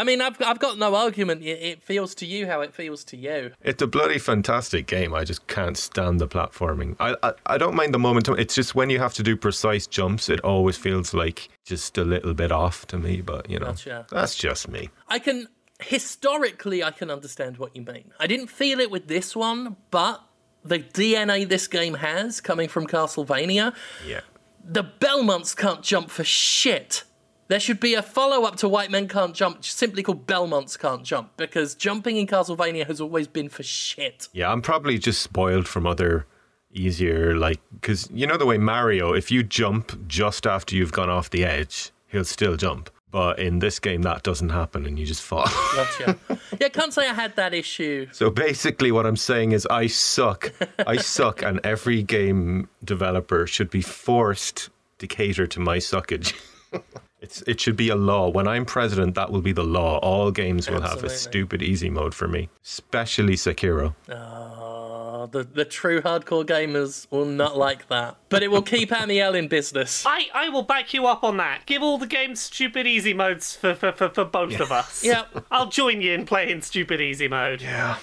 [0.00, 1.42] I mean, I've I've got no argument.
[1.42, 3.52] It, it feels to you how it feels to you.
[3.62, 5.12] it's a bloody fantastic game.
[5.14, 6.96] I just can't stand the platforming.
[6.98, 8.38] I, I I don't mind the momentum.
[8.38, 12.04] It's just when you have to do precise jumps, it always feels like just a
[12.04, 13.20] little bit off to me.
[13.20, 14.06] But you know, Gotcha.
[14.10, 14.88] that's just me.
[15.08, 15.48] I can
[15.82, 18.12] historically I can understand what you mean.
[18.18, 20.22] I didn't feel it with this one, but
[20.64, 23.74] the DNA this game has coming from Castlevania,
[24.06, 24.20] Yeah.
[24.64, 27.04] the Belmonts can't jump for shit.
[27.50, 31.02] There should be a follow up to White Men Can't Jump, simply called Belmonts Can't
[31.02, 34.28] Jump, because jumping in Castlevania has always been for shit.
[34.32, 36.26] Yeah, I'm probably just spoiled from other
[36.72, 41.10] easier, like, because you know the way Mario, if you jump just after you've gone
[41.10, 42.88] off the edge, he'll still jump.
[43.10, 45.48] But in this game, that doesn't happen and you just fall.
[45.74, 46.16] Gotcha.
[46.60, 48.06] yeah, can't say I had that issue.
[48.12, 50.52] so basically, what I'm saying is, I suck.
[50.86, 56.32] I suck, and every game developer should be forced to cater to my suckage.
[57.20, 58.28] It's, it should be a law.
[58.30, 59.98] When I'm president, that will be the law.
[59.98, 63.94] All games will have a stupid easy mode for me, especially Sekiro.
[64.08, 68.16] Oh, the, the true hardcore gamers will not like that.
[68.30, 70.04] But it will keep Amiel in business.
[70.06, 71.66] I, I will back you up on that.
[71.66, 75.04] Give all the games stupid easy modes for, for, for, for both of us.
[75.04, 75.44] Yep.
[75.50, 77.60] I'll join you in playing stupid easy mode.
[77.60, 77.98] Yeah.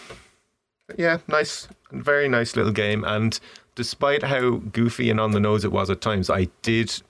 [0.96, 3.04] Yeah, nice, very nice little game.
[3.04, 3.40] And
[3.76, 7.02] despite how goofy and on the nose it was at times, I did,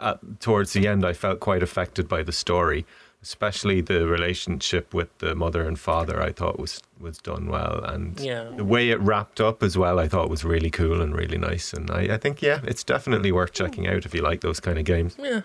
[0.00, 2.84] uh, towards the end, I felt quite affected by the story,
[3.22, 6.22] especially the relationship with the mother and father.
[6.22, 8.50] I thought was was done well, and Yeah.
[8.56, 11.72] the way it wrapped up as well, I thought was really cool and really nice.
[11.72, 14.78] And I, I think, yeah, it's definitely worth checking out if you like those kind
[14.78, 15.16] of games.
[15.18, 15.42] Yeah.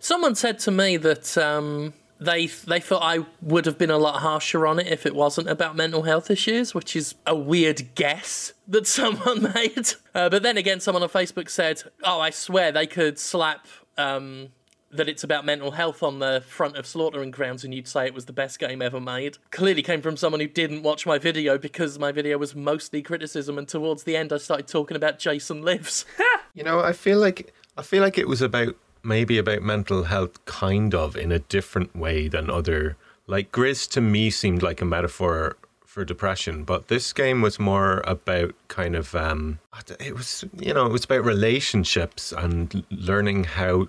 [0.00, 4.20] Someone said to me that um, they they thought I would have been a lot
[4.20, 8.52] harsher on it if it wasn't about mental health issues, which is a weird guess
[8.68, 9.88] that someone made.
[10.14, 14.48] Uh, but then again, someone on Facebook said, "Oh, I swear they could slap." Um,
[14.90, 18.14] that it's about mental health on the front of Slaughtering Grounds, and you'd say it
[18.14, 19.38] was the best game ever made.
[19.50, 23.58] Clearly came from someone who didn't watch my video because my video was mostly criticism,
[23.58, 26.04] and towards the end, I started talking about Jason Lives.
[26.56, 30.44] You know, I feel like I feel like it was about maybe about mental health
[30.44, 34.84] kind of in a different way than other like Gris to me seemed like a
[34.84, 35.56] metaphor
[35.94, 39.60] for depression, but this game was more about kind of um
[40.00, 43.86] it was you know, it was about relationships and learning how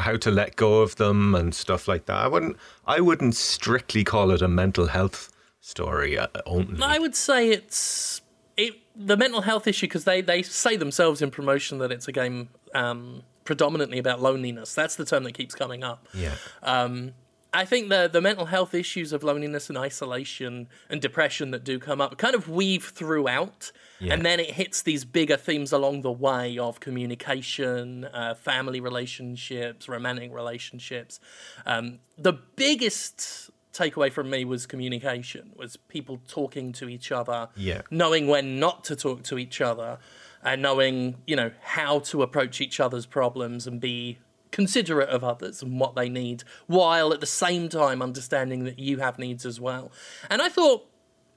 [0.00, 2.16] how to let go of them and stuff like that.
[2.16, 6.82] I wouldn't I wouldn't strictly call it a mental health story uh, only.
[6.82, 8.22] I would say it's
[8.56, 12.12] it the mental health issue because they they say themselves in promotion that it's a
[12.12, 14.74] game um, predominantly about loneliness.
[14.74, 16.08] That's the term that keeps coming up.
[16.14, 16.36] yeah.
[17.54, 21.78] I think the the mental health issues of loneliness and isolation and depression that do
[21.78, 24.14] come up kind of weave throughout, Yeah.
[24.14, 29.88] and then it hits these bigger themes along the way of communication, uh, family relationships,
[29.88, 31.20] romantic relationships.
[31.66, 37.82] Um, the biggest takeaway from me was communication, was people talking to each other, Yeah.
[37.90, 39.98] knowing when not to talk to each other,
[40.44, 44.18] and knowing you know how to approach each other's problems and be
[44.52, 48.98] considerate of others and what they need, while at the same time understanding that you
[48.98, 49.90] have needs as well.
[50.30, 50.86] And I thought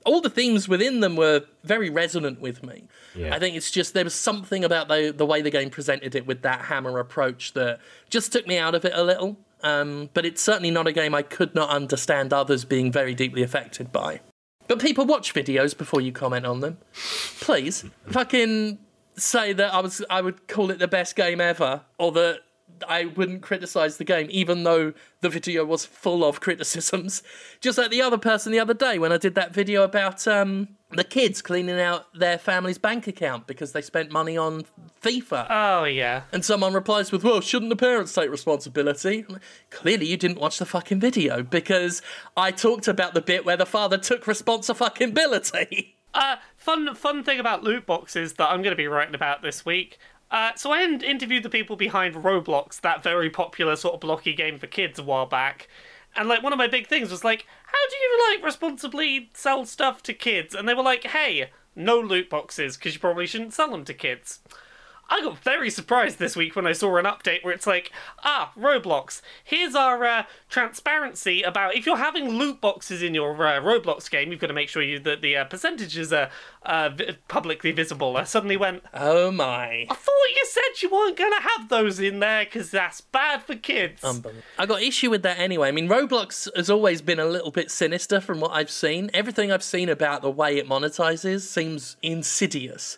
[0.05, 2.83] all the themes within them were very resonant with me.
[3.15, 3.33] Yeah.
[3.33, 6.27] I think it's just there was something about the the way the game presented it
[6.27, 9.37] with that hammer approach that just took me out of it a little.
[9.63, 13.41] Um, but it's certainly not a game I could not understand others being very deeply
[13.41, 14.19] affected by.
[14.67, 16.77] But people watch videos before you comment on them.
[17.39, 18.77] Please, fucking
[19.15, 22.41] say that I was I would call it the best game ever, or that
[22.87, 27.23] I wouldn't criticize the game, even though the video was full of criticisms.
[27.61, 30.69] Just like the other person the other day when I did that video about um,
[30.91, 34.65] the kids cleaning out their family's bank account because they spent money on
[35.01, 35.47] FIFA.
[35.49, 36.23] Oh yeah.
[36.31, 39.25] And someone replies with, well, shouldn't the parents take responsibility?
[39.69, 42.01] Clearly, you didn't watch the fucking video because
[42.37, 45.91] I talked about the bit where the father took responsibility.
[46.15, 49.65] Uh, fun fun thing about loot boxes that I'm going to be writing about this
[49.65, 49.99] week.
[50.31, 54.57] Uh, so I interviewed the people behind Roblox, that very popular sort of blocky game
[54.57, 55.67] for kids a while back.
[56.15, 59.65] And like one of my big things was like, how do you like responsibly sell
[59.65, 60.55] stuff to kids?
[60.55, 63.93] And they were like, hey, no loot boxes because you probably shouldn't sell them to
[63.93, 64.39] kids.
[65.09, 67.91] I got very surprised this week when I saw an update where it's like,
[68.23, 73.61] ah, Roblox, here's our uh, transparency about if you're having loot boxes in your uh,
[73.61, 76.29] Roblox game, you've got to make sure you, that the uh, percentages are
[76.63, 78.17] uh, vi- publicly visible.
[78.17, 79.85] I suddenly went, Oh my.
[79.89, 83.43] I thought you said you weren't going to have those in there because that's bad
[83.43, 84.01] for kids.
[84.57, 85.67] I got issue with that anyway.
[85.67, 89.11] I mean, Roblox has always been a little bit sinister from what I've seen.
[89.13, 92.97] Everything I've seen about the way it monetizes seems insidious.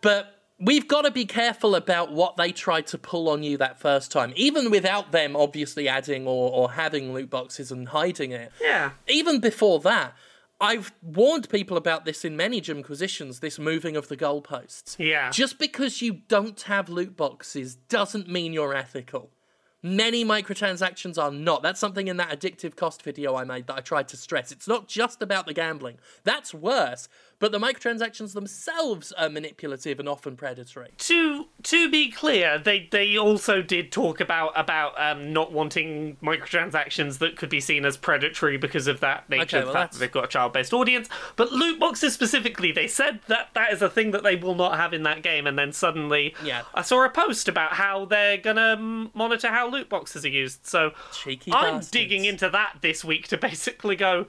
[0.00, 3.78] But we've got to be careful about what they tried to pull on you that
[3.78, 8.52] first time, even without them obviously adding or, or having loot boxes and hiding it.
[8.60, 8.92] yeah.
[9.08, 10.14] Even before that,
[10.60, 14.96] I've warned people about this in many Jimquisitions, this moving of the goalposts.
[14.98, 15.30] Yeah.
[15.30, 19.30] Just because you don't have loot boxes doesn't mean you're ethical.
[19.82, 21.62] Many microtransactions are not.
[21.62, 24.50] That's something in that addictive cost video I made that I tried to stress.
[24.50, 25.98] It's not just about the gambling.
[26.24, 27.08] That's worse.
[27.38, 30.90] But the microtransactions themselves are manipulative and often predatory.
[30.98, 37.18] to to be clear, they they also did talk about about um, not wanting microtransactions
[37.18, 39.92] that could be seen as predatory because of that nature Okay, of the well, fact
[39.92, 41.08] that they've got a child based audience.
[41.36, 44.76] But loot boxes specifically, they said that that is a thing that they will not
[44.78, 45.46] have in that game.
[45.46, 46.62] And then suddenly, Yeah.
[46.74, 48.76] I saw a post about how they're gonna
[49.12, 50.66] monitor how loot boxes are used.
[50.66, 51.90] So Cheeky I'm bastards.
[51.90, 54.26] digging into that this week to basically go.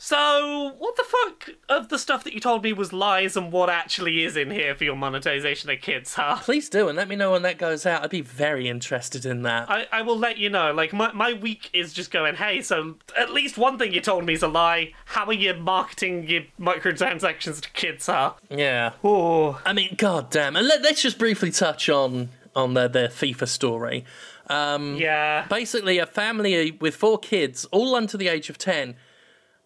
[0.00, 3.68] So, what the fuck of the stuff that you told me was lies and what
[3.68, 6.38] actually is in here for your monetization of kids, huh?
[6.40, 8.04] Please do, and let me know when that goes out.
[8.04, 9.68] I'd be very interested in that.
[9.68, 10.72] I, I will let you know.
[10.72, 14.24] Like, my, my week is just going, hey, so at least one thing you told
[14.24, 14.92] me is a lie.
[15.04, 18.34] How are you marketing your microtransactions to kids, huh?
[18.50, 18.92] Yeah.
[19.02, 19.60] Oh.
[19.66, 20.54] I mean, god damn.
[20.54, 24.04] And let, us just briefly touch on on the, the FIFA story.
[24.48, 25.46] Um, Yeah.
[25.48, 28.94] Basically, a family with four kids, all under the age of 10,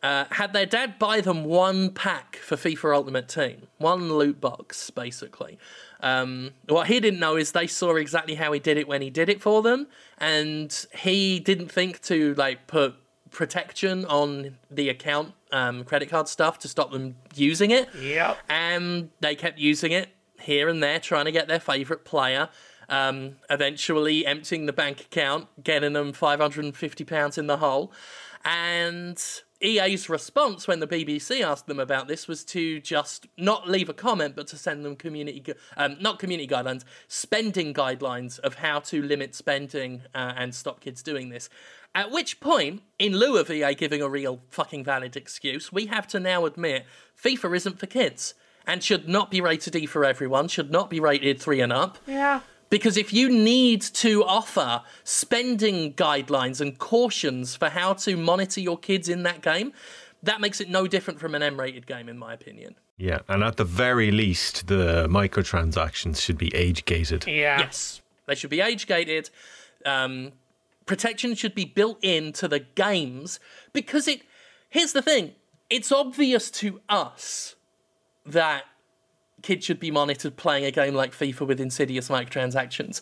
[0.03, 4.91] uh, had their dad buy them one pack for FIFA Ultimate Team, one loot box,
[4.91, 5.59] basically.
[6.01, 9.11] Um, what he didn't know is they saw exactly how he did it when he
[9.11, 9.87] did it for them,
[10.19, 12.97] and he didn't think to like put
[13.31, 17.89] protection on the account um, credit card stuff to stop them using it.
[17.95, 18.39] Yep.
[18.49, 20.09] And they kept using it
[20.41, 22.49] here and there, trying to get their favourite player.
[22.89, 27.93] Um, eventually emptying the bank account, getting them £550 in the hole.
[28.45, 29.23] And
[29.63, 33.95] EA's response when the BBC asked them about this was to just not leave a
[33.95, 35.43] comment, but to send them community,
[35.77, 41.03] um, not community guidelines, spending guidelines of how to limit spending uh, and stop kids
[41.03, 41.49] doing this.
[41.95, 46.07] At which point, in lieu of EA giving a real fucking valid excuse, we have
[46.09, 46.87] to now admit
[47.23, 48.35] FIFA isn't for kids
[48.67, 51.99] and should not be rated E for everyone, should not be rated 3 and up.
[52.07, 52.41] Yeah.
[52.73, 58.79] Because if you need to offer spending guidelines and cautions for how to monitor your
[58.79, 59.75] kids in that game,
[60.23, 62.77] that makes it no different from an M rated game, in my opinion.
[62.97, 67.27] Yeah, and at the very least, the microtransactions should be age gated.
[67.27, 67.59] Yeah.
[67.59, 69.29] Yes, they should be age gated.
[69.85, 70.33] Um,
[70.87, 73.39] protection should be built into the games
[73.75, 74.23] because it.
[74.71, 75.35] Here's the thing
[75.69, 77.55] it's obvious to us
[78.25, 78.65] that
[79.43, 83.01] kids should be monitored playing a game like FIFA with insidious microtransactions.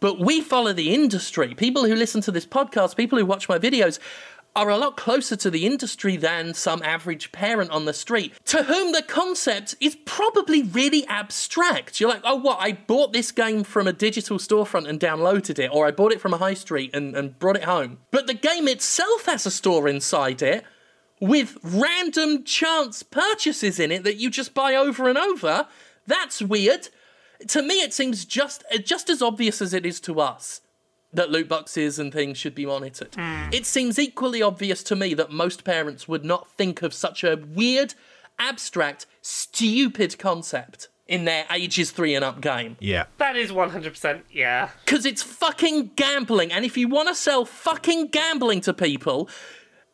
[0.00, 1.54] But we follow the industry.
[1.54, 3.98] People who listen to this podcast, people who watch my videos,
[4.56, 8.64] are a lot closer to the industry than some average parent on the street, to
[8.64, 12.00] whom the concept is probably really abstract.
[12.00, 12.58] You're like, oh, what?
[12.60, 16.20] I bought this game from a digital storefront and downloaded it, or I bought it
[16.20, 17.98] from a high street and, and brought it home.
[18.10, 20.64] But the game itself has a store inside it
[21.20, 25.66] with random chance purchases in it that you just buy over and over.
[26.06, 26.88] That's weird.
[27.48, 30.62] To me, it seems just uh, just as obvious as it is to us
[31.12, 33.12] that loot boxes and things should be monitored.
[33.12, 33.52] Mm.
[33.52, 37.36] It seems equally obvious to me that most parents would not think of such a
[37.36, 37.94] weird,
[38.38, 42.76] abstract, stupid concept in their ages three and up game.
[42.78, 43.06] Yeah.
[43.18, 44.22] That is 100%.
[44.30, 44.70] Yeah.
[44.84, 46.52] Because it's fucking gambling.
[46.52, 49.28] And if you want to sell fucking gambling to people,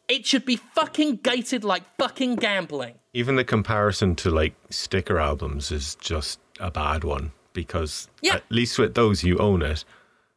[0.09, 2.95] it should be fucking gated like fucking gambling.
[3.13, 8.37] Even the comparison to like sticker albums is just a bad one because Yeah.
[8.37, 9.85] at least with those you own it.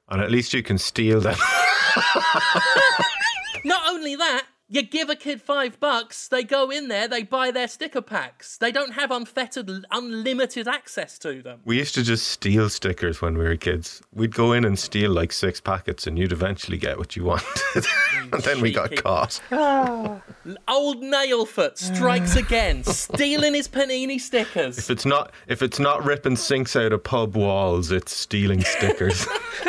[0.10, 1.38] And at least you can steal them.
[3.66, 7.50] Not only that, you give a kid five bucks, they go in there, they buy
[7.50, 8.58] their sticker packs.
[8.58, 11.62] They don't have unfettered, unlimited access to them.
[11.66, 14.02] We used to just steal stickers when we were kids.
[14.14, 17.48] We'd go in and steal like six packets, and you'd eventually get what you wanted.
[18.32, 19.42] and then we got caught.
[19.52, 20.22] Ah.
[20.68, 24.78] Old Nailfoot strikes again, stealing his panini stickers.
[24.78, 29.26] If it's not if it's not ripping sinks out of pub walls, it's stealing stickers.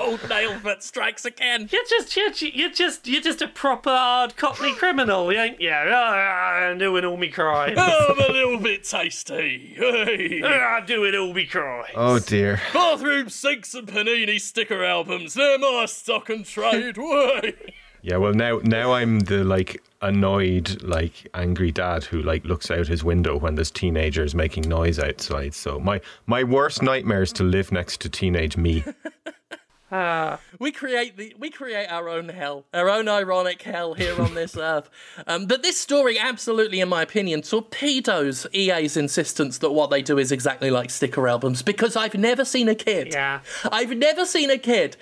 [0.00, 1.68] Old Nailfoot strikes again.
[1.70, 3.90] You're just you're, you're just you're just a proper
[4.34, 5.70] hard cockney criminal, ain't you?
[5.70, 7.78] Ah, doing all me crimes.
[7.86, 9.74] Oh, I'm a little bit tasty.
[9.76, 10.42] Hey.
[10.44, 11.90] Ah, doing all me crimes.
[11.94, 12.60] oh dear.
[12.72, 15.34] Bathroom sinks and panini sticker albums.
[15.34, 16.96] They're my stock and trade.
[16.96, 17.54] Way.
[18.02, 22.86] Yeah, well now now I'm the like annoyed, like angry dad who like looks out
[22.86, 25.54] his window when there's teenagers making noise outside.
[25.54, 28.84] So my my worst nightmare is to live next to teenage me.
[29.92, 34.34] Ah, We create the we create our own hell, our own ironic hell here on
[34.34, 34.88] this earth.
[35.26, 40.18] Um, but this story, absolutely, in my opinion, torpedoes EA's insistence that what they do
[40.18, 41.62] is exactly like sticker albums.
[41.62, 43.12] Because I've never seen a kid.
[43.12, 43.40] yeah.
[43.70, 44.96] I've never seen a kid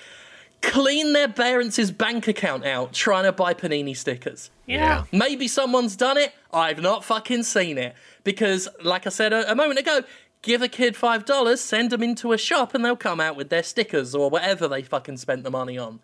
[0.61, 4.51] clean their parents' bank account out trying to buy panini stickers.
[4.67, 5.05] Yeah.
[5.11, 6.33] Maybe someone's done it.
[6.53, 7.95] I've not fucking seen it.
[8.25, 10.03] Because, like I said a, a moment ago,
[10.43, 13.63] give a kid $5, send them into a shop, and they'll come out with their
[13.63, 16.01] stickers or whatever they fucking spent the money on.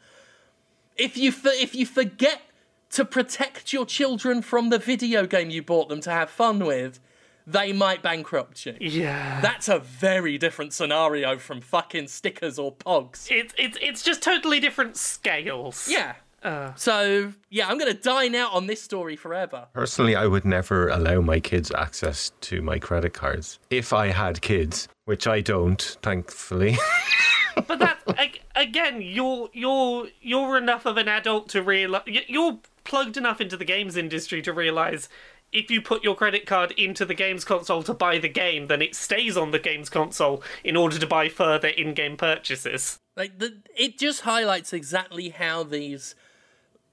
[0.97, 2.43] If you, if you forget
[2.91, 7.01] to protect your children from the video game you bought them to have fun with,
[7.47, 8.77] they might bankrupt you.
[8.81, 9.41] Yeah.
[9.41, 13.31] That's a very different scenario from fucking stickers or pogs.
[13.31, 15.89] It's it's it's just totally different scales.
[15.89, 16.17] Yeah.
[16.43, 16.73] Uh.
[16.77, 19.67] So, yeah, I'm going to dine out on this story forever.
[19.73, 24.41] Personally, I would never allow my kids access to my credit cards if I had
[24.41, 26.77] kids, which I don't, thankfully.
[27.67, 27.99] But that
[28.55, 33.65] again, you're you're you're enough of an adult to realize you're plugged enough into the
[33.65, 35.09] games industry to realize
[35.51, 38.83] if you put your credit card into the games console to buy the game, then
[38.83, 42.99] it stays on the games console in order to buy further in-game purchases.
[43.17, 46.15] Like, the, it just highlights exactly how these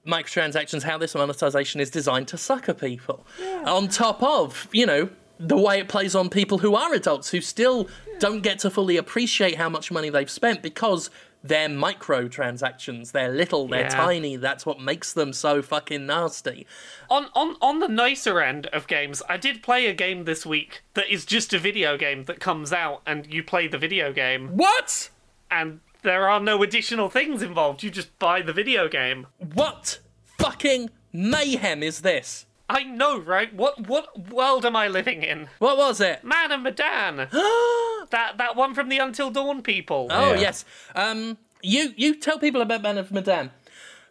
[0.05, 3.25] microtransactions, how this monetization is designed to sucker people.
[3.65, 7.41] On top of, you know, the way it plays on people who are adults who
[7.41, 7.89] still
[8.19, 11.09] don't get to fully appreciate how much money they've spent because
[11.43, 13.11] they're microtransactions.
[13.11, 13.89] They're little, they're Yeah.
[13.89, 14.35] tiny.
[14.35, 16.65] That's what makes them so fucking nasty.
[17.09, 20.81] On on on the nicer end of games, I did play a game this week
[20.93, 24.49] that is just a video game that comes out and you play the video game
[24.55, 25.09] What?
[25.51, 27.83] and there are no additional things involved.
[27.83, 29.27] You just buy the video game.
[29.39, 29.99] What
[30.37, 32.45] fucking mayhem is this?
[32.69, 33.53] I know, right?
[33.53, 35.49] What what world am I living in?
[35.59, 36.23] What was it?
[36.23, 37.27] Man of Medan.
[37.33, 40.07] oh that that one from the Until Dawn people.
[40.09, 40.39] Yeah.
[40.39, 40.65] yes.
[40.95, 43.51] Um, you you tell people about Man of Medan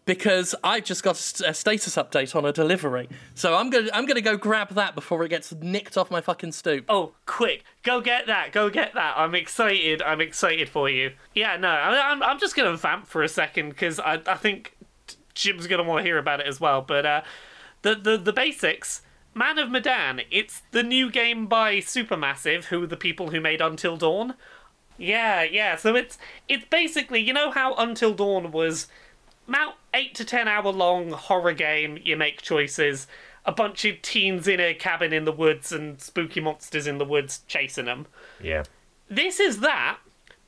[0.04, 3.08] because I've just got a status update on a delivery.
[3.34, 6.52] So I'm gonna I'm gonna go grab that before it gets nicked off my fucking
[6.52, 6.84] stoop.
[6.88, 7.64] Oh, quick!
[7.82, 8.52] Go get that!
[8.52, 9.14] Go get that!
[9.16, 10.02] I'm excited.
[10.02, 11.12] I'm excited for you.
[11.34, 14.76] Yeah, no, I'm I'm just gonna vamp for a second because I I think
[15.34, 16.82] Jim's gonna want to hear about it as well.
[16.82, 17.22] But uh,
[17.82, 19.02] the the the basics.
[19.36, 20.20] Man of Medan.
[20.30, 24.34] It's the new game by Supermassive, who are the people who made Until Dawn.
[24.96, 25.74] Yeah, yeah.
[25.74, 28.86] So it's it's basically you know how Until Dawn was
[29.48, 31.98] about eight to ten hour long horror game.
[32.02, 33.06] You make choices.
[33.46, 37.04] A bunch of teens in a cabin in the woods and spooky monsters in the
[37.04, 38.06] woods chasing them.
[38.40, 38.64] yeah.
[39.06, 39.98] This is that,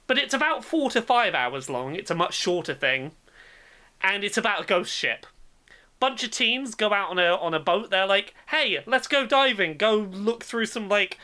[0.06, 1.94] but it's about four to five hours long.
[1.94, 3.12] It's a much shorter thing,
[4.00, 5.26] and it's about a ghost ship.
[6.00, 7.90] Bunch of teens go out on a on a boat.
[7.90, 9.76] They're like, "Hey, let's go diving.
[9.76, 11.18] Go look through some like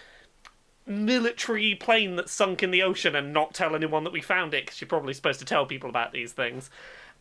[0.87, 4.65] military plane that's sunk in the ocean and not tell anyone that we found it
[4.67, 6.71] because you're probably supposed to tell people about these things.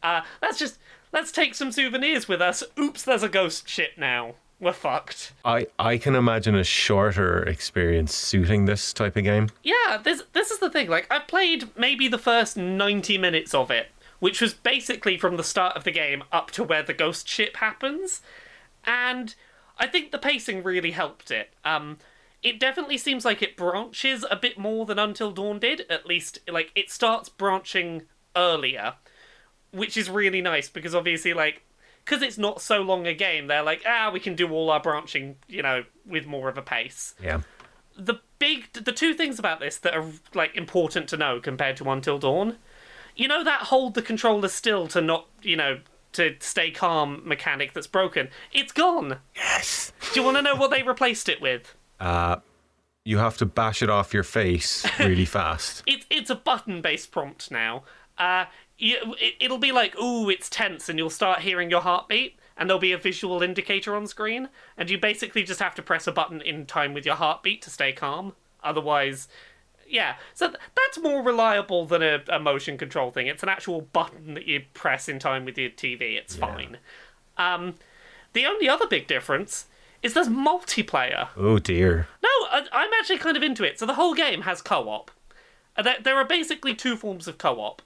[0.04, 0.80] Uh, let's just
[1.12, 2.64] let's take some souvenirs with us.
[2.80, 4.36] Oops, there's a ghost ship now.
[4.60, 5.34] We're fucked.
[5.44, 9.50] I, I can imagine a shorter experience suiting this type of game.
[9.64, 10.88] Yeah, this this is the thing.
[10.88, 13.88] Like I played maybe the first 90 minutes of it,
[14.20, 17.58] which was basically from the start of the game up to where the ghost ship
[17.58, 18.22] happens.
[18.86, 19.34] And
[19.80, 21.50] I think the pacing really helped it.
[21.66, 21.98] Um
[22.44, 25.86] it definitely seems like it branches a bit more than Until Dawn did.
[25.90, 28.04] At least like it starts branching
[28.36, 28.94] earlier,
[29.72, 31.62] which is really nice because obviously like
[32.04, 34.80] because it's not so long a game, they're like, ah, we can do all our
[34.80, 37.42] branching, you know, with more of a pace Yeah.
[37.96, 41.90] the big the two things about this that are like important to know compared to
[41.90, 42.58] Until Dawn.
[43.16, 45.80] You know that hold the controller still to not, you know,
[46.14, 48.30] to stay calm mechanic that's broken.
[48.52, 49.20] It's gone.
[49.36, 49.94] Yes.
[50.14, 51.76] Do you want to know what they replaced it with?
[52.00, 52.38] Uh,
[53.06, 55.84] you have to bash it off your face really fast.
[55.86, 57.84] It's it's a button based prompt now.
[58.18, 58.46] Uh
[58.82, 62.70] you, it, it'll be like, ooh, it's tense, and you'll start hearing your heartbeat, and
[62.70, 66.12] there'll be a visual indicator on screen, and you basically just have to press a
[66.12, 68.34] button in time with your heartbeat to stay calm.
[68.64, 69.28] Otherwise,
[69.88, 70.16] yeah.
[70.34, 73.28] So th- that's more reliable than a, a motion control thing.
[73.28, 76.18] It's an actual button that you press in time with your TV.
[76.18, 76.78] It's fine.
[77.38, 77.76] Um,
[78.34, 79.66] the only other big difference
[80.02, 81.30] is there's multiplayer.
[81.38, 82.08] Oh dear.
[82.24, 83.80] No, I, I'm actually kind of into it.
[83.80, 85.12] So the whole game has co-op.
[85.76, 87.82] Uh, There, there are basically two forms of co-op.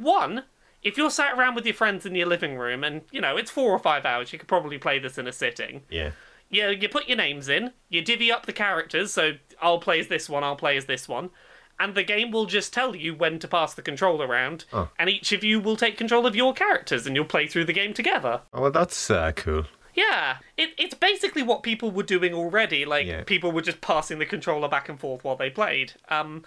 [0.00, 0.44] One,
[0.82, 3.50] if you're sat around with your friends in your living room, and you know it's
[3.50, 5.82] four or five hours, you could probably play this in a sitting.
[5.90, 6.12] Yeah.
[6.48, 9.12] You you put your names in, you divvy up the characters.
[9.12, 11.30] So I'll play as this one, I'll play as this one,
[11.78, 14.88] and the game will just tell you when to pass the control around, oh.
[14.98, 17.72] and each of you will take control of your characters, and you'll play through the
[17.72, 18.42] game together.
[18.52, 19.64] Oh, well, that's uh, cool.
[19.94, 22.84] Yeah, it, it's basically what people were doing already.
[22.84, 23.24] Like Yeah.
[23.24, 25.92] people were just passing the controller back and forth while they played.
[26.08, 26.44] Um,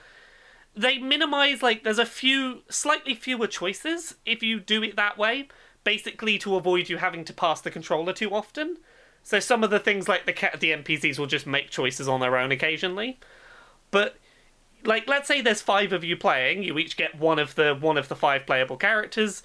[0.76, 5.48] they minimize like there's a few slightly fewer choices if you do it that way,
[5.84, 8.78] basically to avoid you having to pass the controller too often.
[9.24, 12.38] So some of the things like the the NPCs will just make choices on their
[12.38, 13.20] own occasionally,
[13.92, 14.18] but
[14.84, 17.98] like let's say there's five of you playing, you each get one of the one
[17.98, 19.44] of the five playable characters,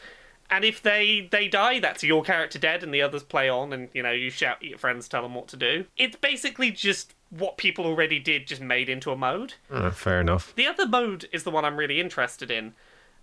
[0.51, 3.89] and if they they die, that's your character dead, and the others play on, and
[3.93, 5.85] you know you shout at your friends, tell them what to do.
[5.97, 9.55] It's basically just what people already did, just made into a mode.
[9.71, 10.55] Uh, fair enough.
[10.57, 12.75] The other mode is the one I'm really interested in.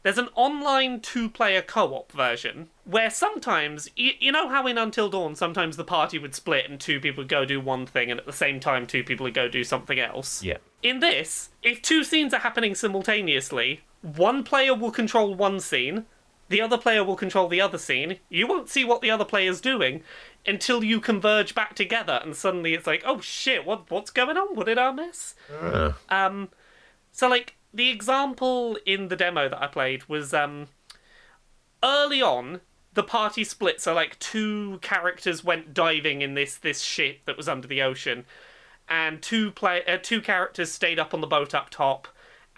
[0.04, 4.78] There's an online two player co op version where sometimes, you, you know how in
[4.78, 8.12] Until Dawn, sometimes the party would split and two people would go do one thing,
[8.12, 10.44] and at the same time, two people would go do something else?
[10.44, 10.58] Yeah.
[10.84, 16.06] In this, if two scenes are happening simultaneously, one player will control one scene,
[16.50, 18.20] the other player will control the other scene.
[18.30, 20.04] You won't see what the other player's doing
[20.48, 24.56] until you converge back together, and suddenly it's like, oh shit, what what's going on?
[24.56, 25.36] What did I miss?
[25.52, 26.50] Uh, Um,
[27.12, 30.68] so like the example in the demo that I played was um,
[31.84, 32.62] early on
[32.94, 33.82] the party split.
[33.82, 38.26] So like two characters went diving in this this ship that was under the ocean,
[38.88, 42.08] and two play uh, two characters stayed up on the boat up top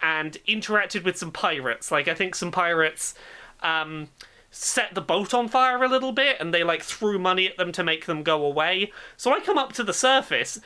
[0.00, 1.90] and interacted with some pirates.
[1.90, 3.14] Like I think some pirates
[3.60, 4.08] um,
[4.50, 7.72] set the boat on fire a little bit, and they like threw money at them
[7.72, 8.92] to make them go away.
[9.16, 10.58] So I come up to the surface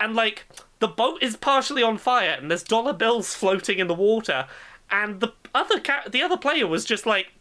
[0.00, 0.46] and like
[0.78, 4.46] the boat is partially on fire and there's dollar bills floating in the water
[4.90, 7.32] and the other ca- the other player was just like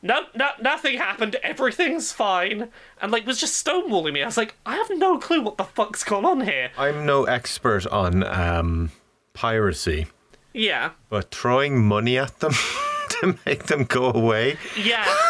[0.00, 1.34] no, no, nothing happened.
[1.42, 2.68] Everything's fine,
[3.02, 4.22] and like was just stonewalling me.
[4.22, 6.70] I was like, I have no clue what the fuck's gone on here.
[6.78, 8.92] I'm no expert on um,
[9.34, 10.06] piracy,
[10.52, 12.52] Yeah, but throwing money at them
[13.20, 14.56] to make them go away.
[14.76, 15.06] yeah.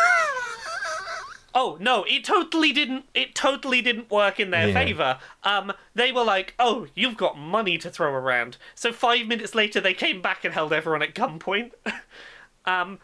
[1.55, 3.07] Oh no, it totally didn't.
[3.15, 4.75] It totally didn't work in their Yeah.
[4.75, 5.19] favor.
[5.43, 9.81] Um, they were like, "Oh, you've got money to throw around." So five minutes later,
[9.81, 11.73] they came back and held everyone at gunpoint.
[12.65, 13.01] um,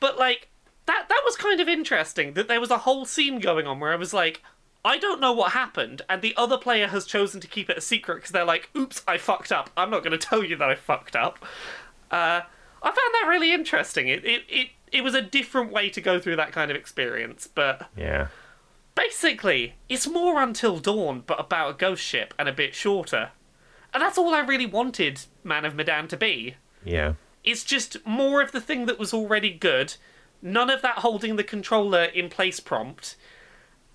[0.00, 0.48] but like
[0.86, 2.34] that that was kind of interesting.
[2.34, 4.42] That there was a whole scene going on where I was like,
[4.84, 7.80] I don't know what happened, and the other player has chosen to keep it a
[7.80, 9.70] secret because they're like, "Oops, I fucked up.
[9.76, 11.44] I'm not going to tell you that I fucked up."
[12.12, 12.42] Uh,
[12.82, 14.08] I found that really interesting.
[14.08, 17.46] It it it it was a different way to go through that kind of experience,
[17.46, 18.28] but Yeah.
[18.94, 23.30] basically, it's more Until Dawn, but about a ghost ship and a bit shorter.
[23.92, 26.56] And that's all I really wanted Man of Medan to be.
[26.84, 27.14] Yeah.
[27.44, 29.94] It's just more of the thing that was already good,
[30.42, 33.16] none of that holding the controller in place prompt,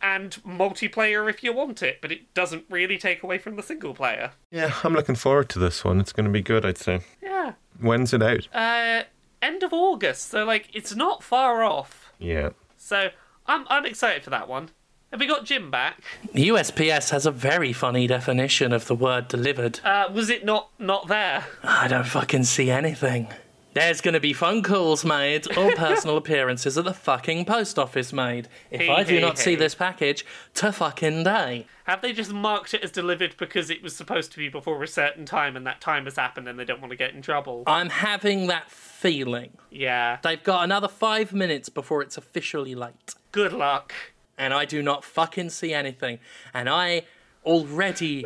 [0.04, 3.93] and multiplayer if you want it, but it doesn't really take away from the single
[3.93, 4.32] player.
[4.51, 5.99] Yeah, I'm looking forward to this one.
[5.99, 6.99] It's going to be good, I'd say.
[7.22, 7.54] Yeah.
[7.80, 8.47] When's it out?
[8.54, 9.04] Uh,
[9.41, 12.12] end of August, so like it's not far off.
[12.20, 12.49] Yeah.
[12.78, 13.10] So
[13.47, 14.70] I'm I'm excited for that one.
[15.12, 16.01] Have we got Jim back?
[16.34, 19.80] USPS has a very funny definition of the word delivered.
[19.84, 21.45] Uh, was it not not there?
[21.64, 23.28] I don't fucking see anything.
[23.74, 28.47] There's gonna be phone calls made or personal appearances at the fucking post office made.
[28.71, 31.65] If Hey, I do hey, not see this package, to fucking day.
[31.86, 34.88] Have they just marked it as delivered because it was supposed to be before a
[34.88, 37.63] certain time and that time has happened and they don't want to get in trouble?
[37.67, 39.57] I'm having that feeling.
[39.69, 40.19] Yeah.
[40.24, 43.15] They've got another five minutes before it's officially late.
[43.32, 43.93] Good luck.
[44.38, 46.19] and I do not fucking see anything.
[46.53, 47.03] And I
[47.45, 48.26] already,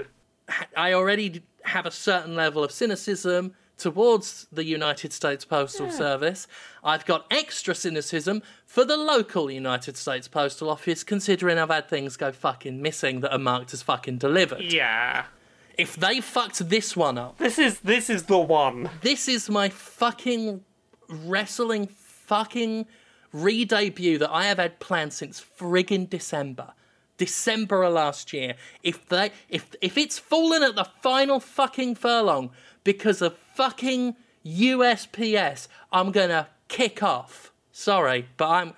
[0.76, 6.48] I already have a certain level of cynicism towards the United States Postal Service.
[6.84, 12.18] I've got extra cynicism for the local United States Postal Office, considering I've had things
[12.18, 14.62] go fucking missing that are marked as fucking delivered.
[14.62, 15.26] Yeah.
[15.78, 18.90] If they fucked this one up, This is this is the one.
[19.02, 20.64] this is my fucking
[21.08, 22.88] wrestling fucking
[23.32, 26.74] re-debut that I have had planned since friggin' December.
[27.18, 28.56] December of last year.
[28.84, 32.52] If they if if it's fallen at the final fucking furlong
[32.88, 34.16] because of fucking
[34.46, 38.74] USPS, I'm gonna kick off Sorry, but I'm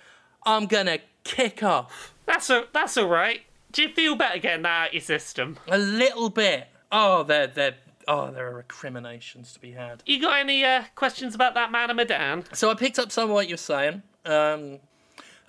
[0.47, 3.41] I'm gonna kick off That's a, that's all right.
[3.71, 5.57] Do you feel better getting that out of your system?
[5.67, 6.69] a little bit.
[6.91, 7.75] Oh, there there
[8.07, 10.01] oh there are recriminations to be had.
[10.07, 12.45] You got any uh, questions about that man of Medan?
[12.53, 14.01] So I picked up some of what you're saying.
[14.25, 14.79] Um,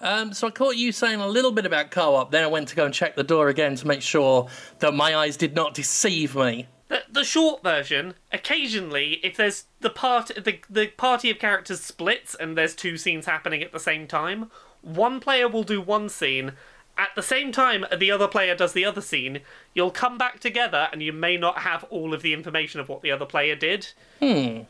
[0.02, 2.30] um, so I caught you saying a little bit about co-op.
[2.30, 4.48] Then I went to go and check the door again to make sure
[4.80, 6.66] that my eyes did not deceive me.
[6.90, 12.34] The, the short version, occasionally, if there's the part the, the party of characters splits
[12.34, 14.50] and there's two scenes happening at the same time,
[14.82, 16.54] one player will do one scene.
[16.98, 19.42] At the same time, the other player does the other scene.
[19.72, 23.02] You'll come back together, and you may not have all of the information of what
[23.02, 23.92] the other player did.
[24.18, 24.62] Hmm.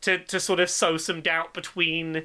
[0.00, 2.24] To to sort of sow some doubt between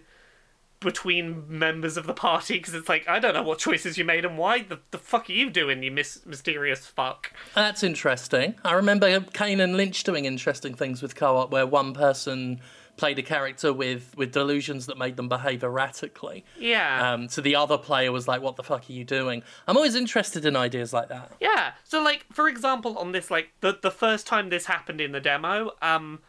[0.84, 4.26] between members of the party, because it's like I don't know what choices you made
[4.26, 4.62] and why.
[4.62, 7.32] The the fuck are you doing, you mis- mysterious fuck?
[7.56, 8.56] That's interesting.
[8.64, 12.62] I remember Kane and Lynch doing interesting things with co-op, where one person
[12.96, 16.46] played a character with with delusions that made them behave erratically.
[16.60, 17.14] Yeah.
[17.14, 19.96] Um, so the other player was like, "What the fuck are you doing?" I'm always
[19.96, 21.32] interested in ideas like that.
[21.40, 21.74] Yeah.
[21.84, 25.20] So like for example on this like the the first time this happened in the
[25.20, 26.20] demo, um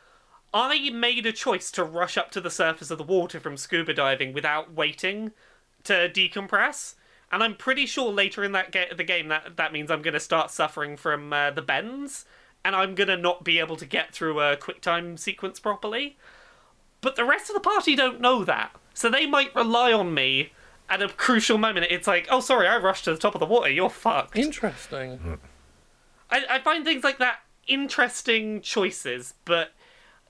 [0.55, 3.93] I made a choice to rush up to the surface of the water from scuba
[3.93, 5.33] diving without waiting
[5.83, 6.95] to decompress.
[7.33, 10.15] And I'm pretty sure later in that ga- the game that that means I'm going
[10.15, 12.25] to start suffering from uh, the bends
[12.65, 16.17] and I'm going to not be able to get through a quick time sequence properly.
[17.01, 18.71] But the rest of the party don't know that.
[18.95, 20.53] So they might rely on me
[20.89, 21.87] at a crucial moment.
[21.91, 23.69] It's like, "Oh, sorry, I rushed to the top of the water.
[23.69, 25.41] You're fucked." Interesting.
[26.31, 29.73] I, I find things like that interesting choices, but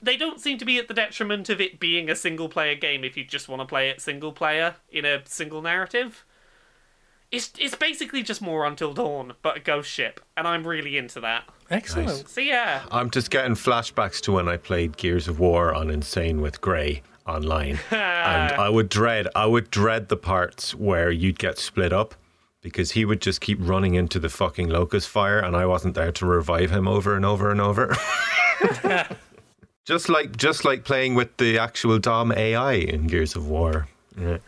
[0.02, 3.04] they don't seem to be at the detriment of it being a single player game
[3.04, 6.24] if you just want to play it single player in a single narrative.
[7.30, 11.20] It's, it's basically just more Until Dawn, but a ghost ship, and I'm really into
[11.20, 11.44] that.
[11.70, 12.08] Excellent.
[12.08, 12.30] Nice.
[12.30, 16.40] So yeah, I'm just getting flashbacks to when I played Gears of War on Insane
[16.40, 21.58] with Grey online, and I would dread, I would dread the parts where you'd get
[21.58, 22.14] split up
[22.60, 26.12] because he would just keep running into the fucking locust fire, and I wasn't there
[26.12, 27.96] to revive him over and over and over.
[29.84, 33.88] just like, just like playing with the actual Dom AI in Gears of War.
[34.18, 34.38] Yeah.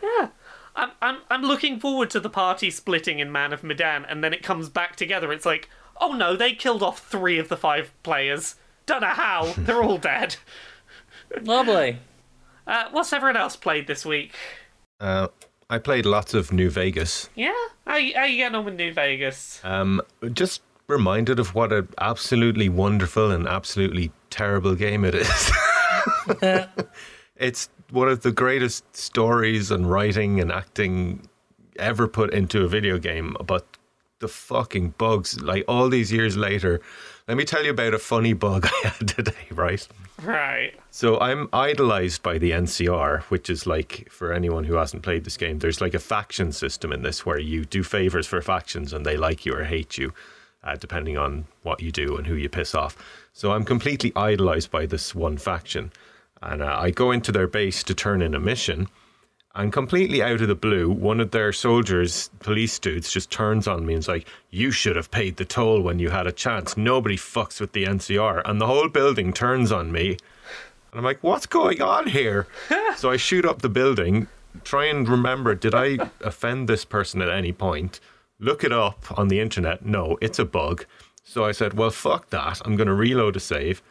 [0.75, 4.33] I'm, I'm, I'm looking forward to the party splitting in Man of Medan, and then
[4.33, 5.31] it comes back together.
[5.31, 5.69] It's like,
[5.99, 8.55] oh no, they killed off three of the five players.
[8.85, 9.53] Don't know how.
[9.57, 10.35] They're all dead.
[11.41, 11.97] Lovely.
[12.67, 14.33] Uh, what's everyone else played this week?
[14.99, 15.29] Uh,
[15.69, 17.29] I played lots of New Vegas.
[17.33, 17.53] Yeah?
[17.85, 19.61] How, you- how you getting on with New Vegas?
[19.63, 20.01] Um,
[20.33, 25.51] just reminded of what an absolutely wonderful and absolutely terrible game it is.
[27.35, 31.27] it's one of the greatest stories and writing and acting
[31.77, 33.65] ever put into a video game, but
[34.19, 36.81] the fucking bugs, like all these years later.
[37.27, 39.87] Let me tell you about a funny bug I had today, right?
[40.23, 40.73] Right.
[40.89, 45.37] So I'm idolized by the NCR, which is like for anyone who hasn't played this
[45.37, 49.05] game, there's like a faction system in this where you do favors for factions and
[49.05, 50.13] they like you or hate you,
[50.63, 52.97] uh, depending on what you do and who you piss off.
[53.33, 55.91] So I'm completely idolized by this one faction,
[56.41, 58.87] and uh, I go into their base to turn in a mission.
[59.57, 63.87] And completely out of the blue, one of their soldiers, police dudes, just turns on
[63.87, 66.77] me and is like, You should have paid the toll when you had a chance.
[66.77, 68.43] Nobody fucks with the NCR.
[68.45, 70.09] And the whole building turns on me.
[70.91, 72.45] And I'm like, What's going on here?
[72.97, 74.27] so I shoot up the building,
[74.63, 77.99] try and remember, did I offend this person at any point?
[78.39, 79.85] Look it up on the internet.
[79.85, 80.85] No, it's a bug.
[81.23, 82.61] So I said, Well, fuck that.
[82.65, 83.81] I'm going to reload a save.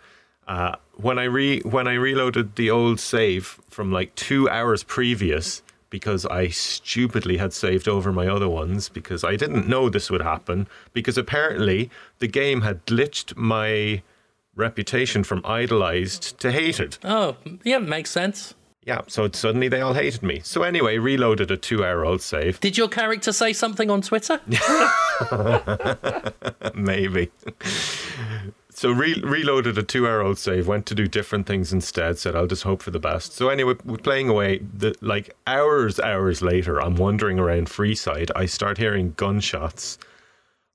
[0.47, 5.63] Uh, when I re when I reloaded the old save from like two hours previous
[5.91, 10.21] because I stupidly had saved over my other ones because I didn't know this would
[10.21, 14.03] happen because apparently the game had glitched my
[14.55, 16.99] reputation from idolized to hated.
[17.05, 18.55] Oh, yeah, makes sense.
[18.87, 20.41] Yeah, so suddenly they all hated me.
[20.45, 22.61] So anyway, reloaded a two hour old save.
[22.61, 24.41] Did your character say something on Twitter?
[26.75, 27.31] Maybe.
[28.77, 32.19] So re- reloaded a two-hour-old save, went to do different things instead.
[32.19, 33.33] Said I'll just hope for the best.
[33.33, 34.59] So anyway, we're playing away.
[34.59, 38.31] The, like hours, hours later, I'm wandering around Freeside.
[38.37, 39.97] I start hearing gunshots.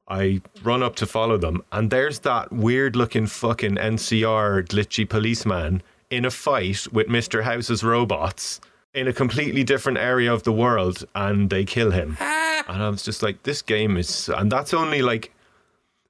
[0.07, 6.25] I run up to follow them, and there's that weird-looking fucking NCR glitchy policeman in
[6.25, 8.61] a fight with Mister House's robots
[8.93, 12.17] in a completely different area of the world, and they kill him.
[12.67, 15.33] And I was just like, this game is, and that's only like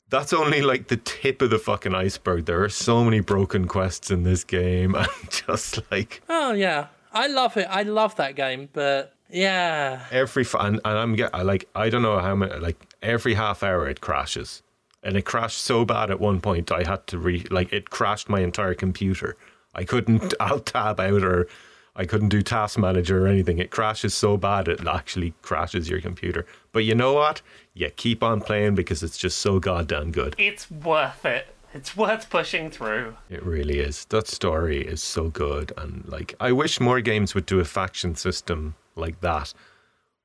[0.10, 2.45] that's only like the tip of the fucking iceberg.
[2.45, 7.28] There are so many broken quests in this game, and just like Oh yeah, I
[7.28, 7.68] love it.
[7.70, 11.89] I love that game, but yeah, every f- and, and I'm get I like I
[11.89, 14.62] don't know how many like every half hour it crashes,
[15.02, 18.28] and it crashed so bad at one point I had to re like it crashed
[18.30, 19.38] my entire computer.
[19.74, 21.47] I couldn't alt tab out or
[21.95, 23.59] I couldn't do Task Manager or anything.
[23.59, 26.45] It crashes so bad it actually crashes your computer.
[26.72, 27.41] But you know what?
[27.74, 30.36] You keep on playing because it's just so goddamn good.
[30.38, 31.53] It's worth it.
[31.74, 33.15] It's worth pushing through.
[33.30, 34.05] It really is.
[34.05, 38.15] That story is so good, and like I wish more games would do a faction
[38.15, 39.53] system like that,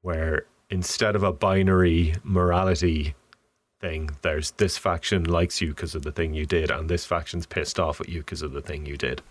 [0.03, 3.15] where instead of a binary morality
[3.81, 7.47] thing, there's this faction likes you because of the thing you did, and this faction's
[7.47, 9.23] pissed off at you because of the thing you did.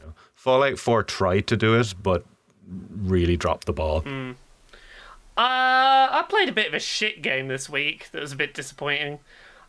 [0.00, 0.12] You know?
[0.34, 2.24] Fallout Four tried to do it, but
[2.96, 4.02] really dropped the ball.
[4.06, 4.34] Uh,
[5.36, 9.20] I played a bit of a shit game this week that was a bit disappointing.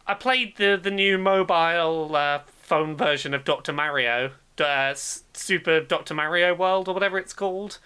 [0.07, 6.15] I played the the new mobile uh, phone version of Doctor Mario, uh, Super Doctor
[6.15, 7.77] Mario World or whatever it's called.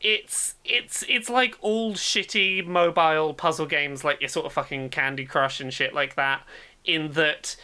[0.00, 5.26] It's it's it's like old shitty mobile puzzle games like your sort of fucking Candy
[5.26, 6.42] Crush and shit like that.
[6.84, 7.56] In that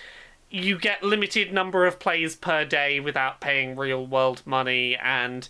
[0.51, 5.49] you get limited number of plays per day without paying real world money and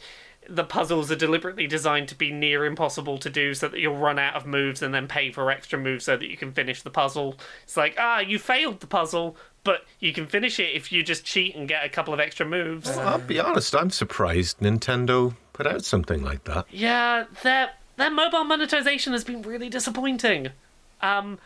[0.49, 4.18] the puzzles are deliberately designed to be near impossible to do so that you'll run
[4.18, 6.91] out of moves and then pay for extra moves so that you can finish the
[6.91, 7.37] puzzle.
[7.64, 11.24] It's like, ah, you failed the puzzle, but you can finish it if you just
[11.24, 12.89] cheat and get a couple of extra moves.
[12.89, 16.66] I'll be honest, I'm surprised Nintendo put out something like that.
[16.70, 20.50] Yeah, their their mobile monetization has been really disappointing.
[21.00, 21.38] Um,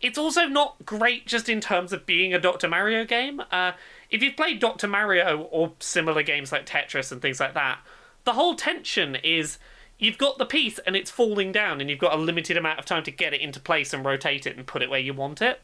[0.00, 2.68] it's also not great just in terms of being a Dr.
[2.68, 3.42] Mario game.
[3.52, 3.72] Uh,
[4.08, 4.88] if you've played Dr.
[4.88, 7.80] Mario or similar games like Tetris and things like that,
[8.24, 9.58] the whole tension is
[9.98, 12.86] you've got the piece and it's falling down and you've got a limited amount of
[12.86, 15.42] time to get it into place and rotate it and put it where you want
[15.42, 15.60] it.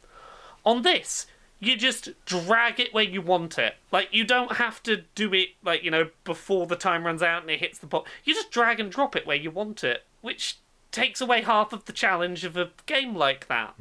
[0.67, 1.27] On this,
[1.59, 3.75] you just drag it where you want it.
[3.91, 7.43] Like you don't have to do it like, you know, before the time runs out
[7.43, 8.07] and it hits the pot.
[8.25, 10.59] You just drag and drop it where you want it, which
[10.93, 13.75] takes away half of the challenge of a game like that.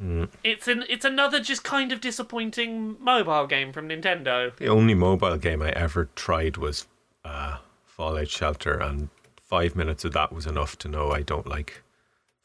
[0.44, 4.54] It's an it's another just kind of disappointing mobile game from Nintendo.
[4.56, 6.86] The only mobile game I ever tried was
[7.24, 9.08] uh, Fallout Shelter, and
[9.40, 11.82] five minutes of that was enough to know I don't like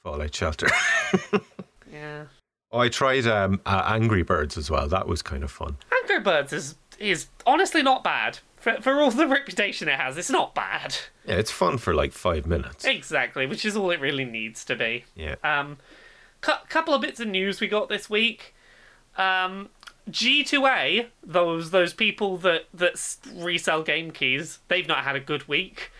[0.03, 0.67] Fallout Shelter.
[1.91, 2.23] Yeah.
[2.71, 4.87] Oh, I tried um, uh, Angry Birds as well.
[4.87, 5.77] That was kind of fun.
[6.01, 8.39] Angry Birds is is honestly not bad.
[8.57, 10.95] For, for all the reputation it has, it's not bad.
[11.25, 12.85] Yeah, it's fun for like five minutes.
[12.85, 15.05] Exactly, which is all it really needs to be.
[15.15, 15.35] Yeah.
[15.43, 15.77] Um,
[16.41, 18.53] cu- couple of bits of news we got this week.
[19.17, 19.69] Um,
[20.09, 25.91] G2A, those those people that that resell game keys, they've not had a good week.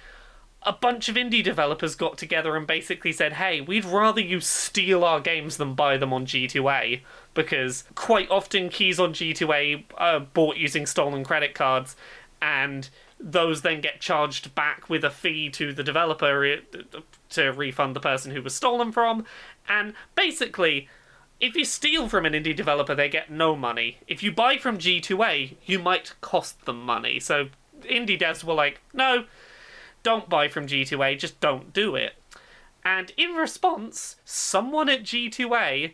[0.63, 5.03] A bunch of indie developers got together and basically said, "Hey, we'd rather you steal
[5.03, 7.01] our games than buy them on G2A
[7.33, 11.95] because quite often keys on G2A are bought using stolen credit cards,
[12.41, 12.89] and
[13.19, 16.59] those then get charged back with a fee to the developer eh,
[17.29, 19.25] to refund the person who was stolen from,
[19.67, 20.87] and basically."
[21.41, 23.97] if you steal from an indie developer, they get no money.
[24.07, 27.19] If you buy from G2A, you might cost them money.
[27.19, 27.49] So
[27.81, 29.25] indie devs were like, no,
[30.03, 32.13] don't buy from G2A, just don't do it.
[32.83, 35.93] And in response, someone at G2A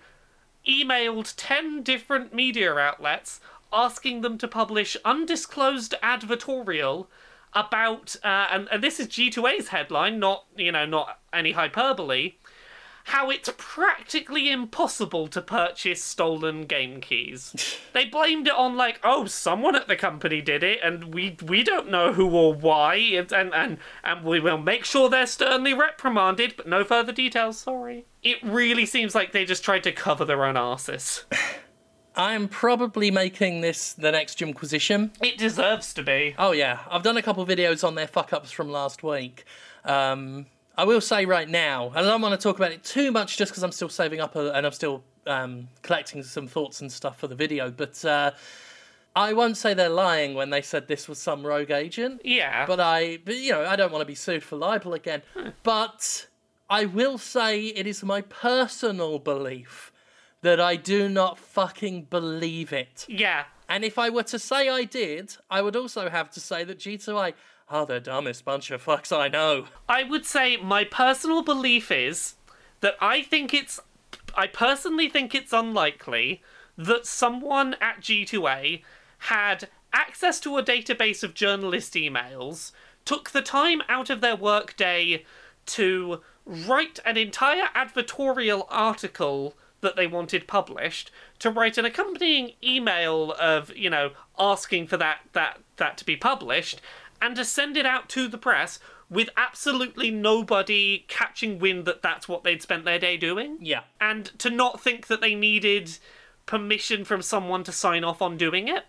[0.67, 3.39] emailed 10 different media outlets
[3.71, 7.07] asking them to publish undisclosed advertorial
[7.53, 12.33] about uh, and, and this is G2A's headline, not you know, not any hyperbole,
[13.07, 17.77] how it's practically impossible to purchase stolen game keys.
[17.93, 21.63] they blamed it on like, oh, someone at the company did it, and we we
[21.63, 26.55] don't know who or why, and and and, we will make sure they're sternly reprimanded,
[26.57, 27.59] but no further details.
[27.59, 28.05] Sorry.
[28.23, 31.23] It really seems like they just tried to cover their own asses.
[32.15, 35.11] I'm probably making this the next Jimquisition.
[35.21, 36.35] It deserves to be.
[36.37, 39.45] Oh yeah, I've done a couple videos on their fuck ups from last week.
[39.85, 40.47] Um,
[40.77, 43.37] I will say right now, and I don't want to talk about it too much,
[43.37, 46.91] just because I'm still saving up a, and I'm still um, collecting some thoughts and
[46.91, 47.71] stuff for the video.
[47.71, 48.31] But uh,
[49.15, 52.21] I won't say they're lying when they said this was some rogue agent.
[52.23, 52.65] Yeah.
[52.67, 55.23] But I, but you know, I don't want to be sued for libel again.
[55.63, 56.27] But
[56.69, 59.91] I will say it is my personal belief
[60.43, 63.05] that I do not fucking believe it.
[63.09, 63.45] yeah.
[63.69, 66.79] And if I were to say I did, I would also have to say that
[66.79, 67.33] G2A
[67.69, 69.65] are the dumbest bunch of fucks I know.
[69.89, 72.35] I would say my personal belief is
[72.81, 73.79] that I think it's
[74.35, 76.41] I personally think it's unlikely
[76.77, 78.83] that someone at G2A
[79.19, 82.71] had access to a database of journalist emails,
[83.03, 85.25] took the time out of their workday
[85.65, 93.33] to write an entire advertorial article that they wanted published, to write an accompanying email
[93.33, 96.81] of, you know, asking for that that that to be published,
[97.21, 102.27] and to send it out to the press with absolutely nobody catching wind that that's
[102.27, 103.81] what they'd spent their day doing Yeah.
[104.01, 105.97] and to not think that they needed
[106.45, 108.85] permission from someone to sign off on doing it.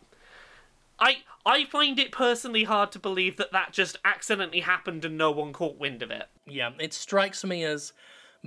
[0.98, 5.30] I I find it personally hard to believe that that just accidentally happened and no
[5.30, 6.28] one caught wind of it.
[6.46, 7.92] Yeah, it strikes me as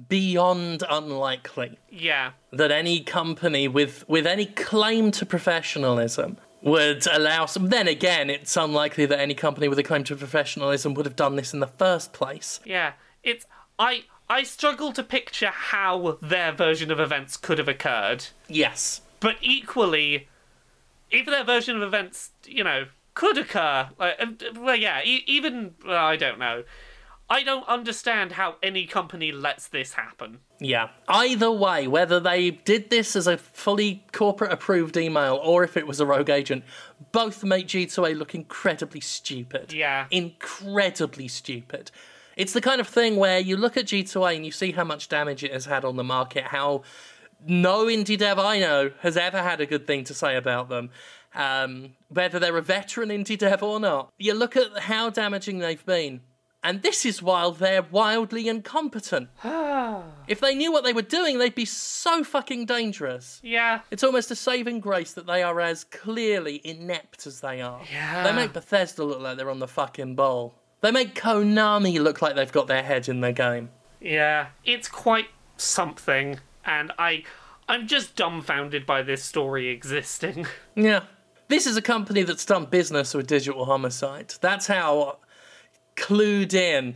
[0.10, 2.32] beyond unlikely Yeah.
[2.52, 8.56] that any company with with any claim to professionalism would allow some then again it's
[8.56, 11.68] unlikely that any company with a claim to professionalism would have done this in the
[11.68, 12.94] first place Yeah.
[13.24, 13.46] It's
[13.78, 18.28] I I struggle to picture how their version of events could have occurred.
[18.48, 20.28] yes But equally,
[21.10, 26.06] if their version of events, you know, could occur, like, uh, well, yeah, even well,
[26.06, 26.64] I don't know.
[27.38, 30.40] I don't understand how any company lets this happen.
[30.60, 35.78] yeah either way whether they did this as a fully corporate approved email or if
[35.78, 36.64] it was a rogue agent
[37.12, 40.06] both make g2a look incredibly stupid Yeah.
[40.12, 41.92] incredibly stupid.
[42.38, 45.10] It's the kind of thing where you look at G2A and you see how much
[45.10, 46.84] damage it has had on the market, how
[47.46, 50.92] no indie dev I know has ever had a good thing to say about them,
[51.36, 54.10] um, whether they're a veteran indie dev or not.
[54.18, 56.22] You look at how damaging they've been,
[56.64, 59.30] and this is while they're wildly incompetent.
[59.44, 60.04] Ah.
[60.28, 63.40] if they knew what they were doing, they'd be so fucking dangerous.
[63.44, 63.82] Yeah.
[63.90, 67.82] It's almost a saving grace that they are as clearly inept as they are.
[67.92, 68.24] Yeah.
[68.24, 70.54] They make Bethesda look like they're on the fucking ball.
[70.82, 73.70] They make Konami look like they've got their head in their game.
[74.00, 74.48] Yeah.
[74.64, 77.24] It's quite something, and I.
[77.68, 80.46] I'm just dumbfounded by this story existing.
[80.76, 81.04] Yeah.
[81.48, 84.34] This is a company that's done business with digital homicide.
[84.40, 85.18] That's how
[86.02, 86.96] clued in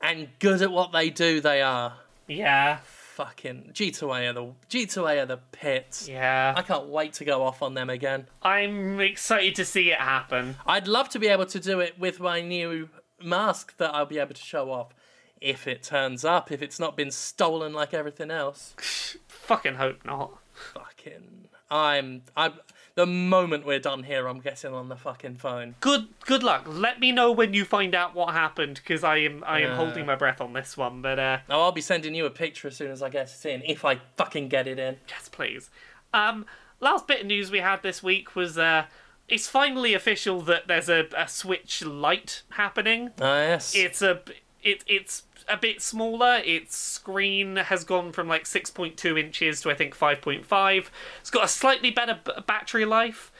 [0.00, 1.94] and good at what they do they are.
[2.28, 2.78] yeah.
[3.14, 6.08] Fucking G2A are the G2A are the pits.
[6.08, 6.54] Yeah.
[6.56, 8.26] I can't wait to go off on them again.
[8.42, 10.56] I'm excited to see it happen.
[10.66, 12.88] I'd love to be able to do it with my new
[13.22, 14.94] mask that I'll be able to show off
[15.38, 18.74] if it turns up, if it's not been stolen like everything else.
[19.28, 20.38] Fucking hope not.
[20.72, 22.54] Fucking I'm I'm
[22.94, 25.74] the moment we're done here I'm getting on the fucking phone.
[25.80, 26.64] Good good luck.
[26.66, 29.76] Let me know when you find out what happened because I am I am Yeah.
[29.76, 31.00] holding my breath on this one.
[31.02, 33.46] But uh, Now I'll be sending you a picture as soon as I get it
[33.48, 34.96] in, if I fucking get it in.
[35.08, 35.70] yes, please.
[36.12, 36.46] Um,
[36.80, 38.84] last bit of news we had this week was uh,
[39.28, 43.10] it's finally official that there's a, a Switch Lite happening.
[43.20, 43.74] Ah yes.
[43.74, 44.20] It's a
[44.62, 46.40] it it's a bit smaller.
[46.44, 50.86] Its screen has gone from like 6.2 inches to I think 5.5.
[51.20, 53.32] It's got a slightly better b- battery life.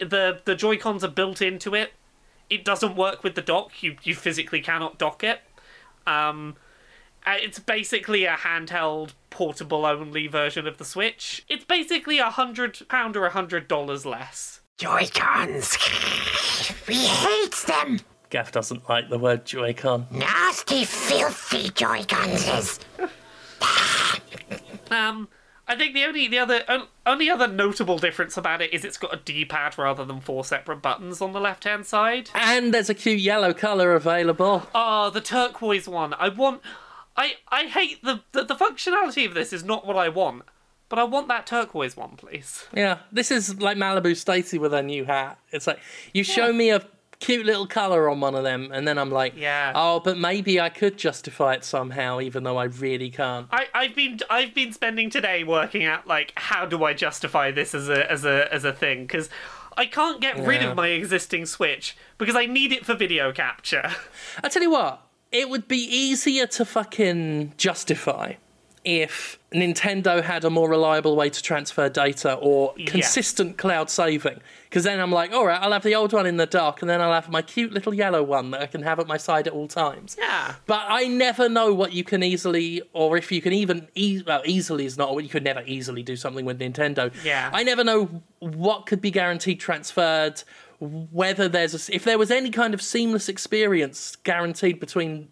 [0.00, 1.92] The the Joy Cons are built into it.
[2.48, 3.82] It doesn't work with the dock.
[3.82, 5.40] You you physically cannot dock it.
[6.06, 6.56] Um,
[7.26, 11.44] uh, it's basically a handheld, portable only version of the Switch.
[11.48, 14.60] It's basically a hundred pound or a hundred dollars less.
[14.78, 15.76] Joy-Cons.
[16.86, 18.00] We hate them.
[18.30, 20.06] Gav doesn't like the word Joy-Con.
[20.10, 22.80] Nasty, filthy Joy-Cons.
[24.90, 25.28] Um,
[25.66, 28.96] I think the only the other on- only other notable difference about it is it's
[28.96, 32.30] got a D-pad rather than four separate buttons on the left-hand side.
[32.34, 34.66] And there's a cute yellow colour available.
[34.74, 36.14] Oh, the turquoise one.
[36.14, 36.62] I want.
[37.18, 40.44] I I hate the, the the functionality of this is not what I want,
[40.88, 42.64] but I want that turquoise one, please.
[42.74, 45.38] Yeah, this is like Malibu Stacy with her new hat.
[45.50, 45.80] It's like
[46.14, 46.80] you show me a
[47.20, 49.72] cute little color on one of them, and then I'm like, Yeah.
[49.74, 53.48] oh, but maybe I could justify it somehow, even though I really can't.
[53.50, 57.74] I, I've been I've been spending today working out like how do I justify this
[57.74, 59.28] as a as a as a thing because
[59.76, 60.70] I can't get rid Yeah.
[60.70, 63.90] of my existing Switch because I need it for video capture.
[64.42, 68.34] I tell you what, it would be easier to fucking justify
[68.88, 74.40] if Nintendo had a more reliable way to transfer data or consistent cloud saving.
[74.64, 76.88] Because then I'm like, all right, I'll have the old one in the dark, and
[76.88, 79.46] then I'll have my cute little yellow one that I can have at my side
[79.46, 80.16] at all times.
[80.18, 80.54] Yeah.
[80.64, 84.40] But I never know what you can easily, or if you can even, e- well,
[84.46, 87.12] easily is not, you could never easily do something with Nintendo.
[87.22, 87.50] Yeah.
[87.52, 90.42] I never know what could be guaranteed transferred,
[90.80, 95.28] whether there's, a, if there was any kind of seamless experience guaranteed between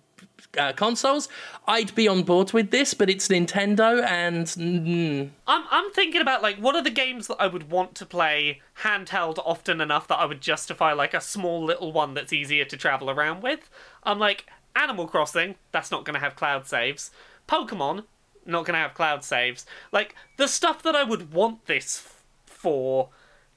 [0.57, 1.29] uh, consoles,
[1.67, 6.43] I'd be on board with this, but it's Nintendo and mm, I'm I'm thinking about
[6.43, 10.17] like what are the games that I would want to play handheld often enough that
[10.17, 13.69] I would justify like a small little one that's easier to travel around with.
[14.03, 17.11] I'm like Animal Crossing, that's not going to have cloud saves.
[17.49, 18.05] Pokemon,
[18.45, 19.67] not going to have cloud saves.
[19.93, 23.09] Like the stuff that I would want this f- for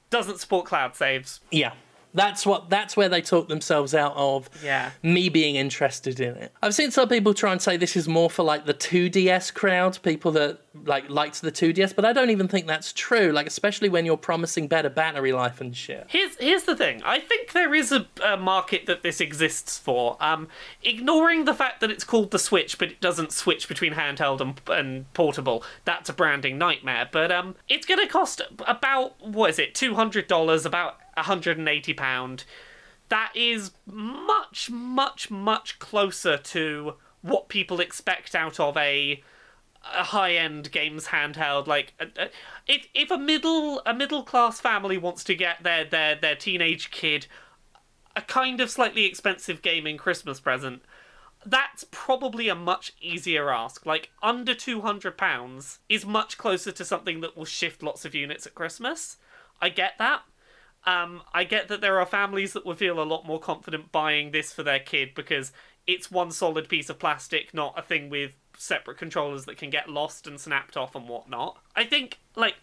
[0.10, 1.42] doesn't support cloud saves.
[1.52, 1.74] yeah.
[2.14, 2.70] That's what.
[2.70, 4.92] That's where they talk themselves out of Yeah.
[5.04, 6.52] me being interested in it.
[6.62, 10.00] I've seen some people try and say this is more for like the 2DS crowd,
[10.02, 13.32] people that like liked the 2DS, but I don't even think that's true.
[13.32, 16.06] Like especially when you're promising better battery life and shit.
[16.10, 17.02] Here's here's the thing.
[17.04, 20.18] I think there is a, a market that this exists for.
[20.20, 20.48] Um,
[20.84, 24.60] ignoring the fact that it's called the Switch, but it doesn't switch between handheld and,
[24.68, 25.64] and portable.
[25.86, 27.08] That's a branding nightmare.
[27.12, 32.44] But um, it's going to cost about what is it, two hundred dollars, about £180.
[33.10, 39.24] That is much, much, much closer to what people expect out of a
[39.82, 41.66] a high-end games handheld.
[41.66, 42.28] Like uh, uh,
[42.68, 46.92] if if a middle a middle class family wants to get their their their teenage
[46.92, 47.28] kid
[48.16, 50.82] a kind of slightly expensive gaming christmas present
[51.46, 53.86] that's probably a much easier ask.
[53.86, 58.46] Like under 200 pounds is much closer to something that will shift lots of units
[58.46, 59.18] at christmas.
[59.62, 60.24] I get that
[60.86, 64.32] um, I get that there are families that will feel a lot more confident buying
[64.32, 65.52] this for their kid because
[65.86, 69.90] it's one solid piece of plastic, not a thing with separate controllers that can get
[69.90, 71.58] lost and snapped off and whatnot.
[71.76, 72.56] I think, like,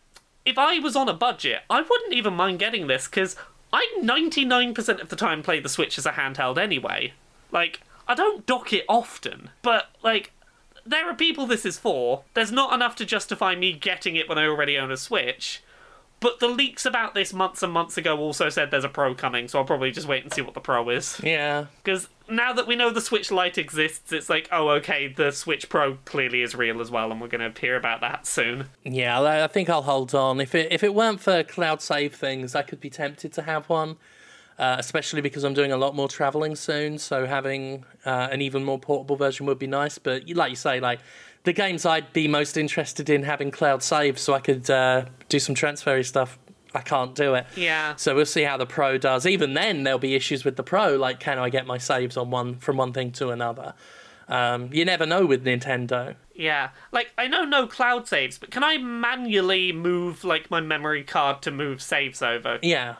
[0.44, 3.36] if I was on a budget, I wouldn't even mind getting this because
[3.72, 7.12] I 99% of the time play the Switch as a handheld anyway.
[7.50, 10.32] Like, I don't dock it often, but, like,
[10.84, 12.22] there are people this is for.
[12.34, 15.62] There's not enough to justify me getting it when I already own a Switch.
[16.18, 19.48] But the leaks about this months and months ago also said there's a Pro coming,
[19.48, 21.20] so I'll probably just wait and see what the Pro is.
[21.22, 21.66] Yeah.
[21.84, 25.68] Because now that we know the Switch Lite exists, it's like, oh, okay, the Switch
[25.68, 28.70] Pro clearly is real as well, and we're going to hear about that soon.
[28.82, 30.40] Yeah, I think I'll hold on.
[30.40, 33.68] If it if it weren't for cloud save things, I could be tempted to have
[33.68, 33.96] one.
[34.58, 38.64] Uh, especially because I'm doing a lot more traveling soon, so having uh, an even
[38.64, 39.98] more portable version would be nice.
[39.98, 41.00] But like you say, like
[41.46, 45.38] the games I'd be most interested in having cloud save, so I could uh, do
[45.38, 46.38] some transfery stuff.
[46.74, 47.46] I can't do it.
[47.56, 47.96] Yeah.
[47.96, 49.24] So we'll see how the Pro does.
[49.24, 52.30] Even then, there'll be issues with the Pro, like can I get my saves on
[52.30, 53.72] one from one thing to another?
[54.28, 56.16] Um, you never know with Nintendo.
[56.34, 56.70] Yeah.
[56.90, 61.42] Like, I know no cloud saves, but can I manually move, like, my memory card
[61.42, 62.58] to move saves over?
[62.60, 62.96] Yeah,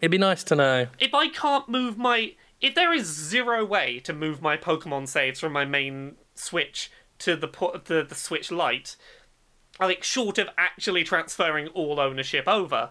[0.00, 0.86] it'd be nice to know.
[0.98, 2.34] If I can't move my.
[2.62, 6.90] If there is zero way to move my Pokemon saves from my main Switch
[7.24, 8.96] to the, po- the, the Switch Lite,
[9.80, 12.90] like, short of actually transferring all ownership over,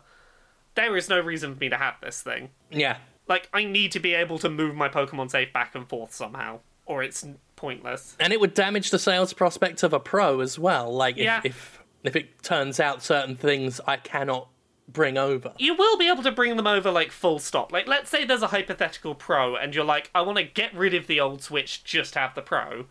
[0.76, 2.50] there is no reason for me to have this thing.
[2.72, 6.14] Yeah, Like, I need to be able to move my Pokemon save back and forth
[6.14, 7.26] somehow, or it's
[7.56, 8.16] pointless.
[8.20, 10.92] and it would damage the sales prospect of a Pro as well.
[10.94, 11.42] Like if Yeah.
[11.46, 14.50] if, if it turns out certain things I cannot
[14.90, 15.54] bring over.
[15.58, 17.72] You will be able to bring them over, like, full stop.
[17.72, 20.94] Like, let's say there's a hypothetical Pro, and you're like, I want to get rid
[20.94, 22.88] of the old Switch, just have the Pro.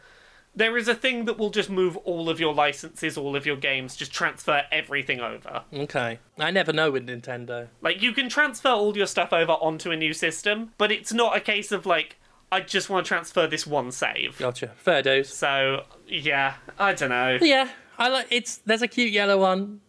[0.54, 3.56] There is a thing that will just move all of your licenses, all of your
[3.56, 5.64] games, just transfer everything over.
[5.72, 7.68] Okay, I never know with Nintendo.
[7.80, 11.36] Like, you can transfer all your stuff over onto a new system, but it's not
[11.36, 12.16] a case of, like,
[12.50, 14.36] I just want to transfer this one save.
[14.38, 15.32] Gotcha, fair dues.
[15.32, 17.38] So, yeah, I don't know.
[17.40, 18.58] Yeah, I like it's.
[18.58, 19.80] There's a cute yellow one.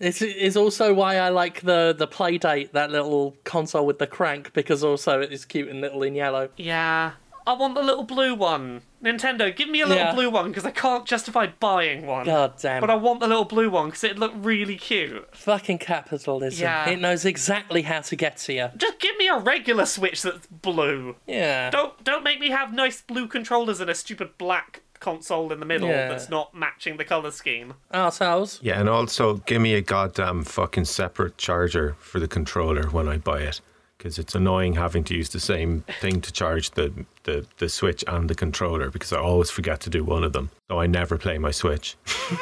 [0.00, 4.52] This is also why I like the the Playdate, that little console with the crank,
[4.52, 6.50] because also it is cute and little in yellow.
[6.58, 7.12] Yeah.
[7.46, 8.82] I want the little blue one.
[9.02, 10.14] Nintendo, give me a little Yeah.
[10.14, 12.26] blue one because I can't justify buying one.
[12.26, 12.80] God damn.
[12.80, 15.34] But I want the little blue one because it looked really cute.
[15.34, 16.62] Fucking capitalism.
[16.62, 16.88] Yeah.
[16.90, 18.68] It knows exactly how to get to you.
[18.76, 21.16] Just give me a regular Switch that's blue.
[21.26, 21.70] Yeah.
[21.70, 25.66] Don't don't make me have nice blue controllers and a stupid black console in the
[25.66, 26.08] middle Yeah.
[26.08, 27.72] that's not matching the color scheme.
[27.94, 28.58] Ourselves.
[28.62, 33.16] Yeah, and also give me a goddamn fucking separate charger for the controller when I
[33.16, 33.62] buy it.
[34.00, 36.90] Because it's annoying having to use the same thing to charge the,
[37.24, 40.48] the, the Switch and the controller because I always forget to do one of them.
[40.70, 41.96] So I never play my Switch.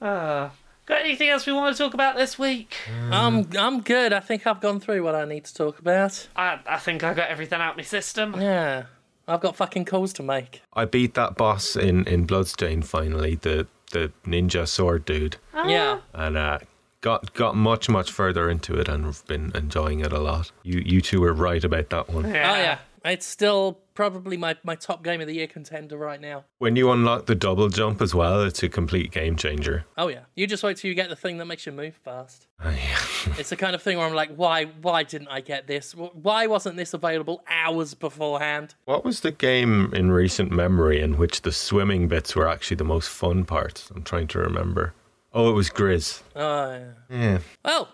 [0.00, 0.52] Ah,
[0.86, 2.76] got anything else we want to talk about this week?
[3.10, 4.12] Um, I'm I'm good.
[4.12, 6.28] I think I've gone through what I need to talk about.
[6.36, 8.40] I I think I got everything out of my system.
[8.40, 8.84] Yeah.
[9.26, 10.62] I've got fucking calls to make.
[10.74, 15.36] I beat that boss in, in Bloodstain finally, the, the ninja sword dude.
[15.52, 15.66] Ah.
[15.68, 15.98] Yeah.
[16.14, 16.58] and uh,
[17.00, 20.50] got got much much further into it and have been enjoying it a lot.
[20.62, 22.26] You you two were right about that one.
[22.26, 22.78] Oh yeah.
[23.04, 26.44] It's still probably my, my top game of the year contender right now.
[26.58, 29.86] When you unlock the double jump as well, it's a complete game changer.
[29.96, 30.22] Oh yeah.
[30.34, 32.48] You just wait till you get the thing that makes you move fast.
[32.62, 32.98] Uh, yeah.
[33.38, 35.92] It's the kind of thing where I'm like, why why didn't I get this?
[35.92, 38.74] Why wasn't this available hours beforehand?
[38.84, 42.84] what was the game in recent memory in which the swimming bits were actually the
[42.84, 43.90] most fun parts?
[43.94, 44.92] I'm trying to remember.
[45.32, 46.22] Oh, it was Gris.
[46.34, 46.92] Oh yeah.
[47.10, 47.38] Yeah.
[47.64, 47.88] Well,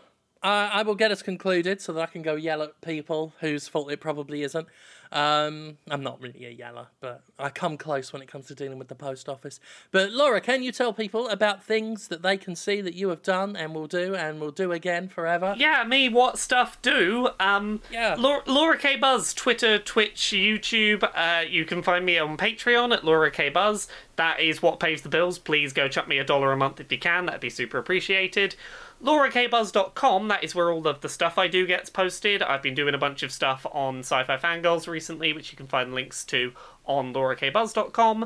[0.45, 3.67] uh, I will get us concluded so that I can go yell at people whose
[3.67, 4.69] fault it probably isn't.
[5.13, 8.79] Um, I'm not really a yeller, but I come close when it comes to dealing
[8.79, 9.61] with the post office.
[9.93, 13.23] But Laura, can you tell people about things that they can see that you have
[13.23, 15.55] done and will do and will do again forever?
[15.57, 17.29] Yeah, me, what stuff do?
[17.39, 18.17] Um, Yeah.
[18.19, 21.09] Laura, Laura K Buzz, Twitter, Twitch, YouTube.
[21.15, 23.87] Uh, you can find me on Patreon at Laura K Buzz.
[24.17, 25.39] That is what pays the bills.
[25.39, 27.27] Please go chuck me a dollar a month if you can.
[27.27, 28.57] That'd be super appreciated.
[29.03, 32.43] LauraKBuzz.com, that is where all of the stuff I do gets posted.
[32.43, 35.67] I've been doing a bunch of stuff on Sci Fi Fangirls recently, which you can
[35.67, 36.53] find links to
[36.87, 38.25] on LauraKBuzz.com.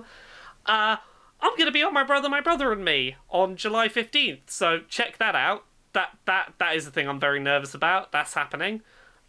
[0.66, 0.97] Uh,
[1.41, 4.81] I'm going to be on My Brother, My Brother and Me on July 15th, so
[4.89, 5.64] check that out.
[5.95, 8.12] That that that is the thing I'm very nervous about.
[8.12, 8.83] That's happening.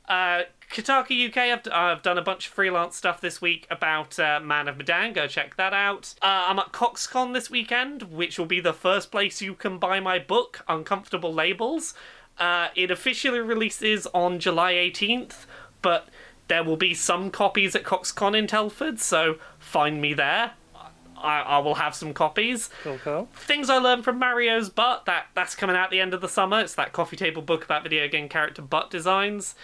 [0.10, 0.41] Uh,
[0.72, 4.68] Kotaku UK, I've, I've done a bunch of freelance stuff this week about uh, Man
[4.68, 5.14] of Medan.
[5.14, 6.14] Go check that out.
[6.22, 9.99] Uh, I'm at CoxCon this weekend, which will be the first place you can buy
[9.99, 11.93] my book, Uncomfortable Labels.
[12.38, 15.45] Uh, it officially releases on July 18th,
[15.82, 16.07] but
[16.47, 20.53] there will be some copies at CoxCon in Telford, so find me there.
[21.18, 22.70] I, I will have some copies.
[22.84, 23.30] Cool, cool.
[23.34, 25.05] Things I learned from Mario's butt.
[25.05, 26.62] That that's coming out the end of the summer.
[26.62, 29.55] It's that coffee table book about video game character butt designs.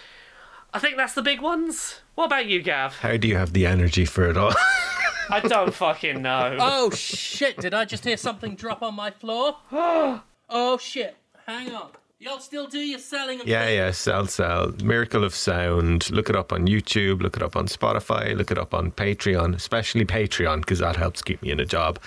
[0.75, 2.01] I think that's the big ones.
[2.15, 2.97] What about you, Gav?
[2.97, 4.51] How do you have the energy for it all?
[5.29, 6.57] I don't fucking know.
[6.59, 7.55] Oh shit!
[7.55, 9.55] Did I just hear something drop on my floor?
[9.71, 11.15] oh shit!
[11.47, 11.91] Hang on.
[12.19, 13.77] Y'all still do your selling of yeah, things?
[13.77, 14.73] yeah, sell, sell.
[14.83, 16.11] Miracle of Sound.
[16.11, 19.55] Look it up on YouTube, look it up on Spotify, look it up on Patreon,
[19.55, 21.99] especially Patreon, because that helps keep me in a job.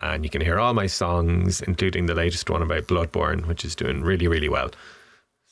[0.00, 3.74] And you can hear all my songs, including the latest one about Bloodborne, which is
[3.74, 4.70] doing really, really well.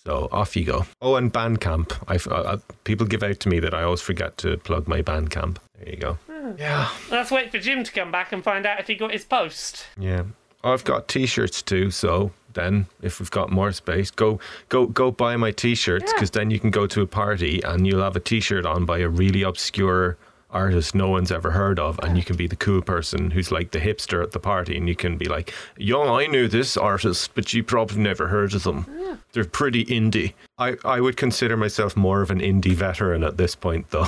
[0.05, 0.85] So off you go.
[1.01, 1.93] Oh, and Bandcamp.
[2.09, 5.59] I've, uh, people give out to me that I always forget to plug my Bandcamp.
[5.79, 6.19] There you go.
[6.59, 9.25] Yeah, Let's wait for Jim to come back and find out if he got his
[9.25, 9.87] post.
[9.99, 10.25] yeah.
[10.65, 11.91] Oh, I've got T-shirts too.
[11.91, 14.39] So then, if we've got more space, go
[14.69, 18.03] go go buy my T-shirts because then you can go to a party and you'll
[18.03, 20.17] have a T-shirt on by a really obscure
[20.53, 23.71] artist no one's ever heard of, and you can be the cool person who's like
[23.71, 27.35] the hipster at the party, and you can be like, "Yo, I knew this artist,
[27.35, 29.19] but you probably never heard of them.
[29.33, 33.55] They're pretty indie." I I would consider myself more of an indie veteran at this
[33.55, 34.07] point, though.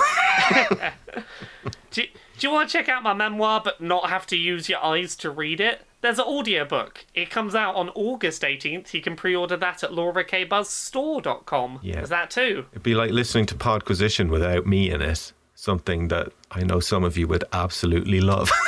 [1.91, 2.07] Do, do
[2.41, 5.31] you want to check out my memoir but not have to use your eyes to
[5.31, 5.83] read it?
[6.05, 7.07] There's an audiobook.
[7.15, 8.93] It comes out on August 18th.
[8.93, 11.81] You can pre order that at laurakbuzzstore.com.
[11.83, 11.95] Yeah.
[11.95, 12.67] There's that too.
[12.73, 15.33] It'd be like listening to Podquisition without me in it.
[15.55, 18.51] Something that I know some of you would absolutely love.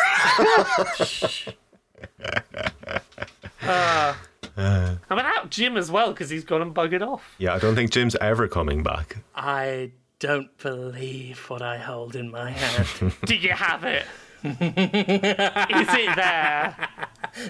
[4.56, 7.34] Uh, I'm without Jim as well, because he's gone and buggered off.
[7.38, 9.18] yeah, I don't think Jim's ever coming back.
[9.34, 13.12] I don't believe what I hold in my hand.
[13.26, 14.06] Do you have it?
[14.42, 16.88] Is it there?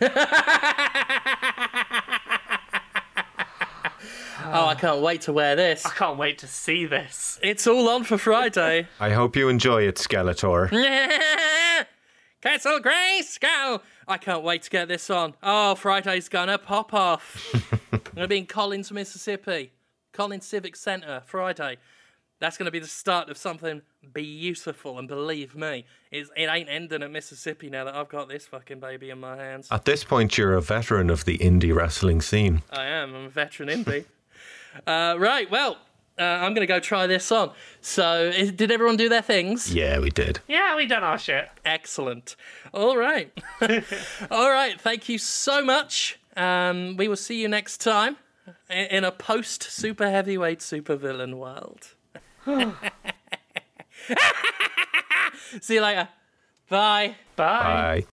[4.52, 5.84] oh, I uh, can't wait to wear this.
[5.84, 7.38] I can't wait to see this.
[7.42, 8.88] It's all on for Friday.
[9.00, 10.70] I hope you enjoy it, Skeletor.
[12.42, 13.80] Castle Grayskull!
[14.06, 15.34] I can't wait to get this on.
[15.42, 17.52] Oh, Friday's gonna pop off.
[17.92, 19.72] I'm gonna be in Collins, Mississippi.
[20.12, 21.78] Collins Civic Center, Friday.
[22.38, 23.82] That's gonna be the start of something
[24.12, 28.46] beautiful, and believe me, it's, it ain't ending at Mississippi now that I've got this
[28.46, 29.68] fucking baby in my hands.
[29.70, 32.62] At this point, you're a veteran of the indie wrestling scene.
[32.70, 33.14] I am.
[33.14, 34.04] I'm a veteran indie.
[34.86, 35.78] Uh, right, well,
[36.18, 37.52] uh, I'm gonna go try this on.
[37.80, 39.72] So, is, did everyone do their things?
[39.74, 40.40] Yeah, we did.
[40.48, 41.48] Yeah, we done our shit.
[41.64, 42.36] Excellent.
[42.72, 43.32] All right.
[44.30, 44.80] All right.
[44.80, 46.18] Thank you so much.
[46.36, 48.16] Um, we will see you next time
[48.70, 51.88] i- in a post super heavyweight super villain world.
[55.60, 56.08] see you later.
[56.68, 57.16] Bye.
[57.36, 57.62] Bye.
[57.62, 58.04] Bye.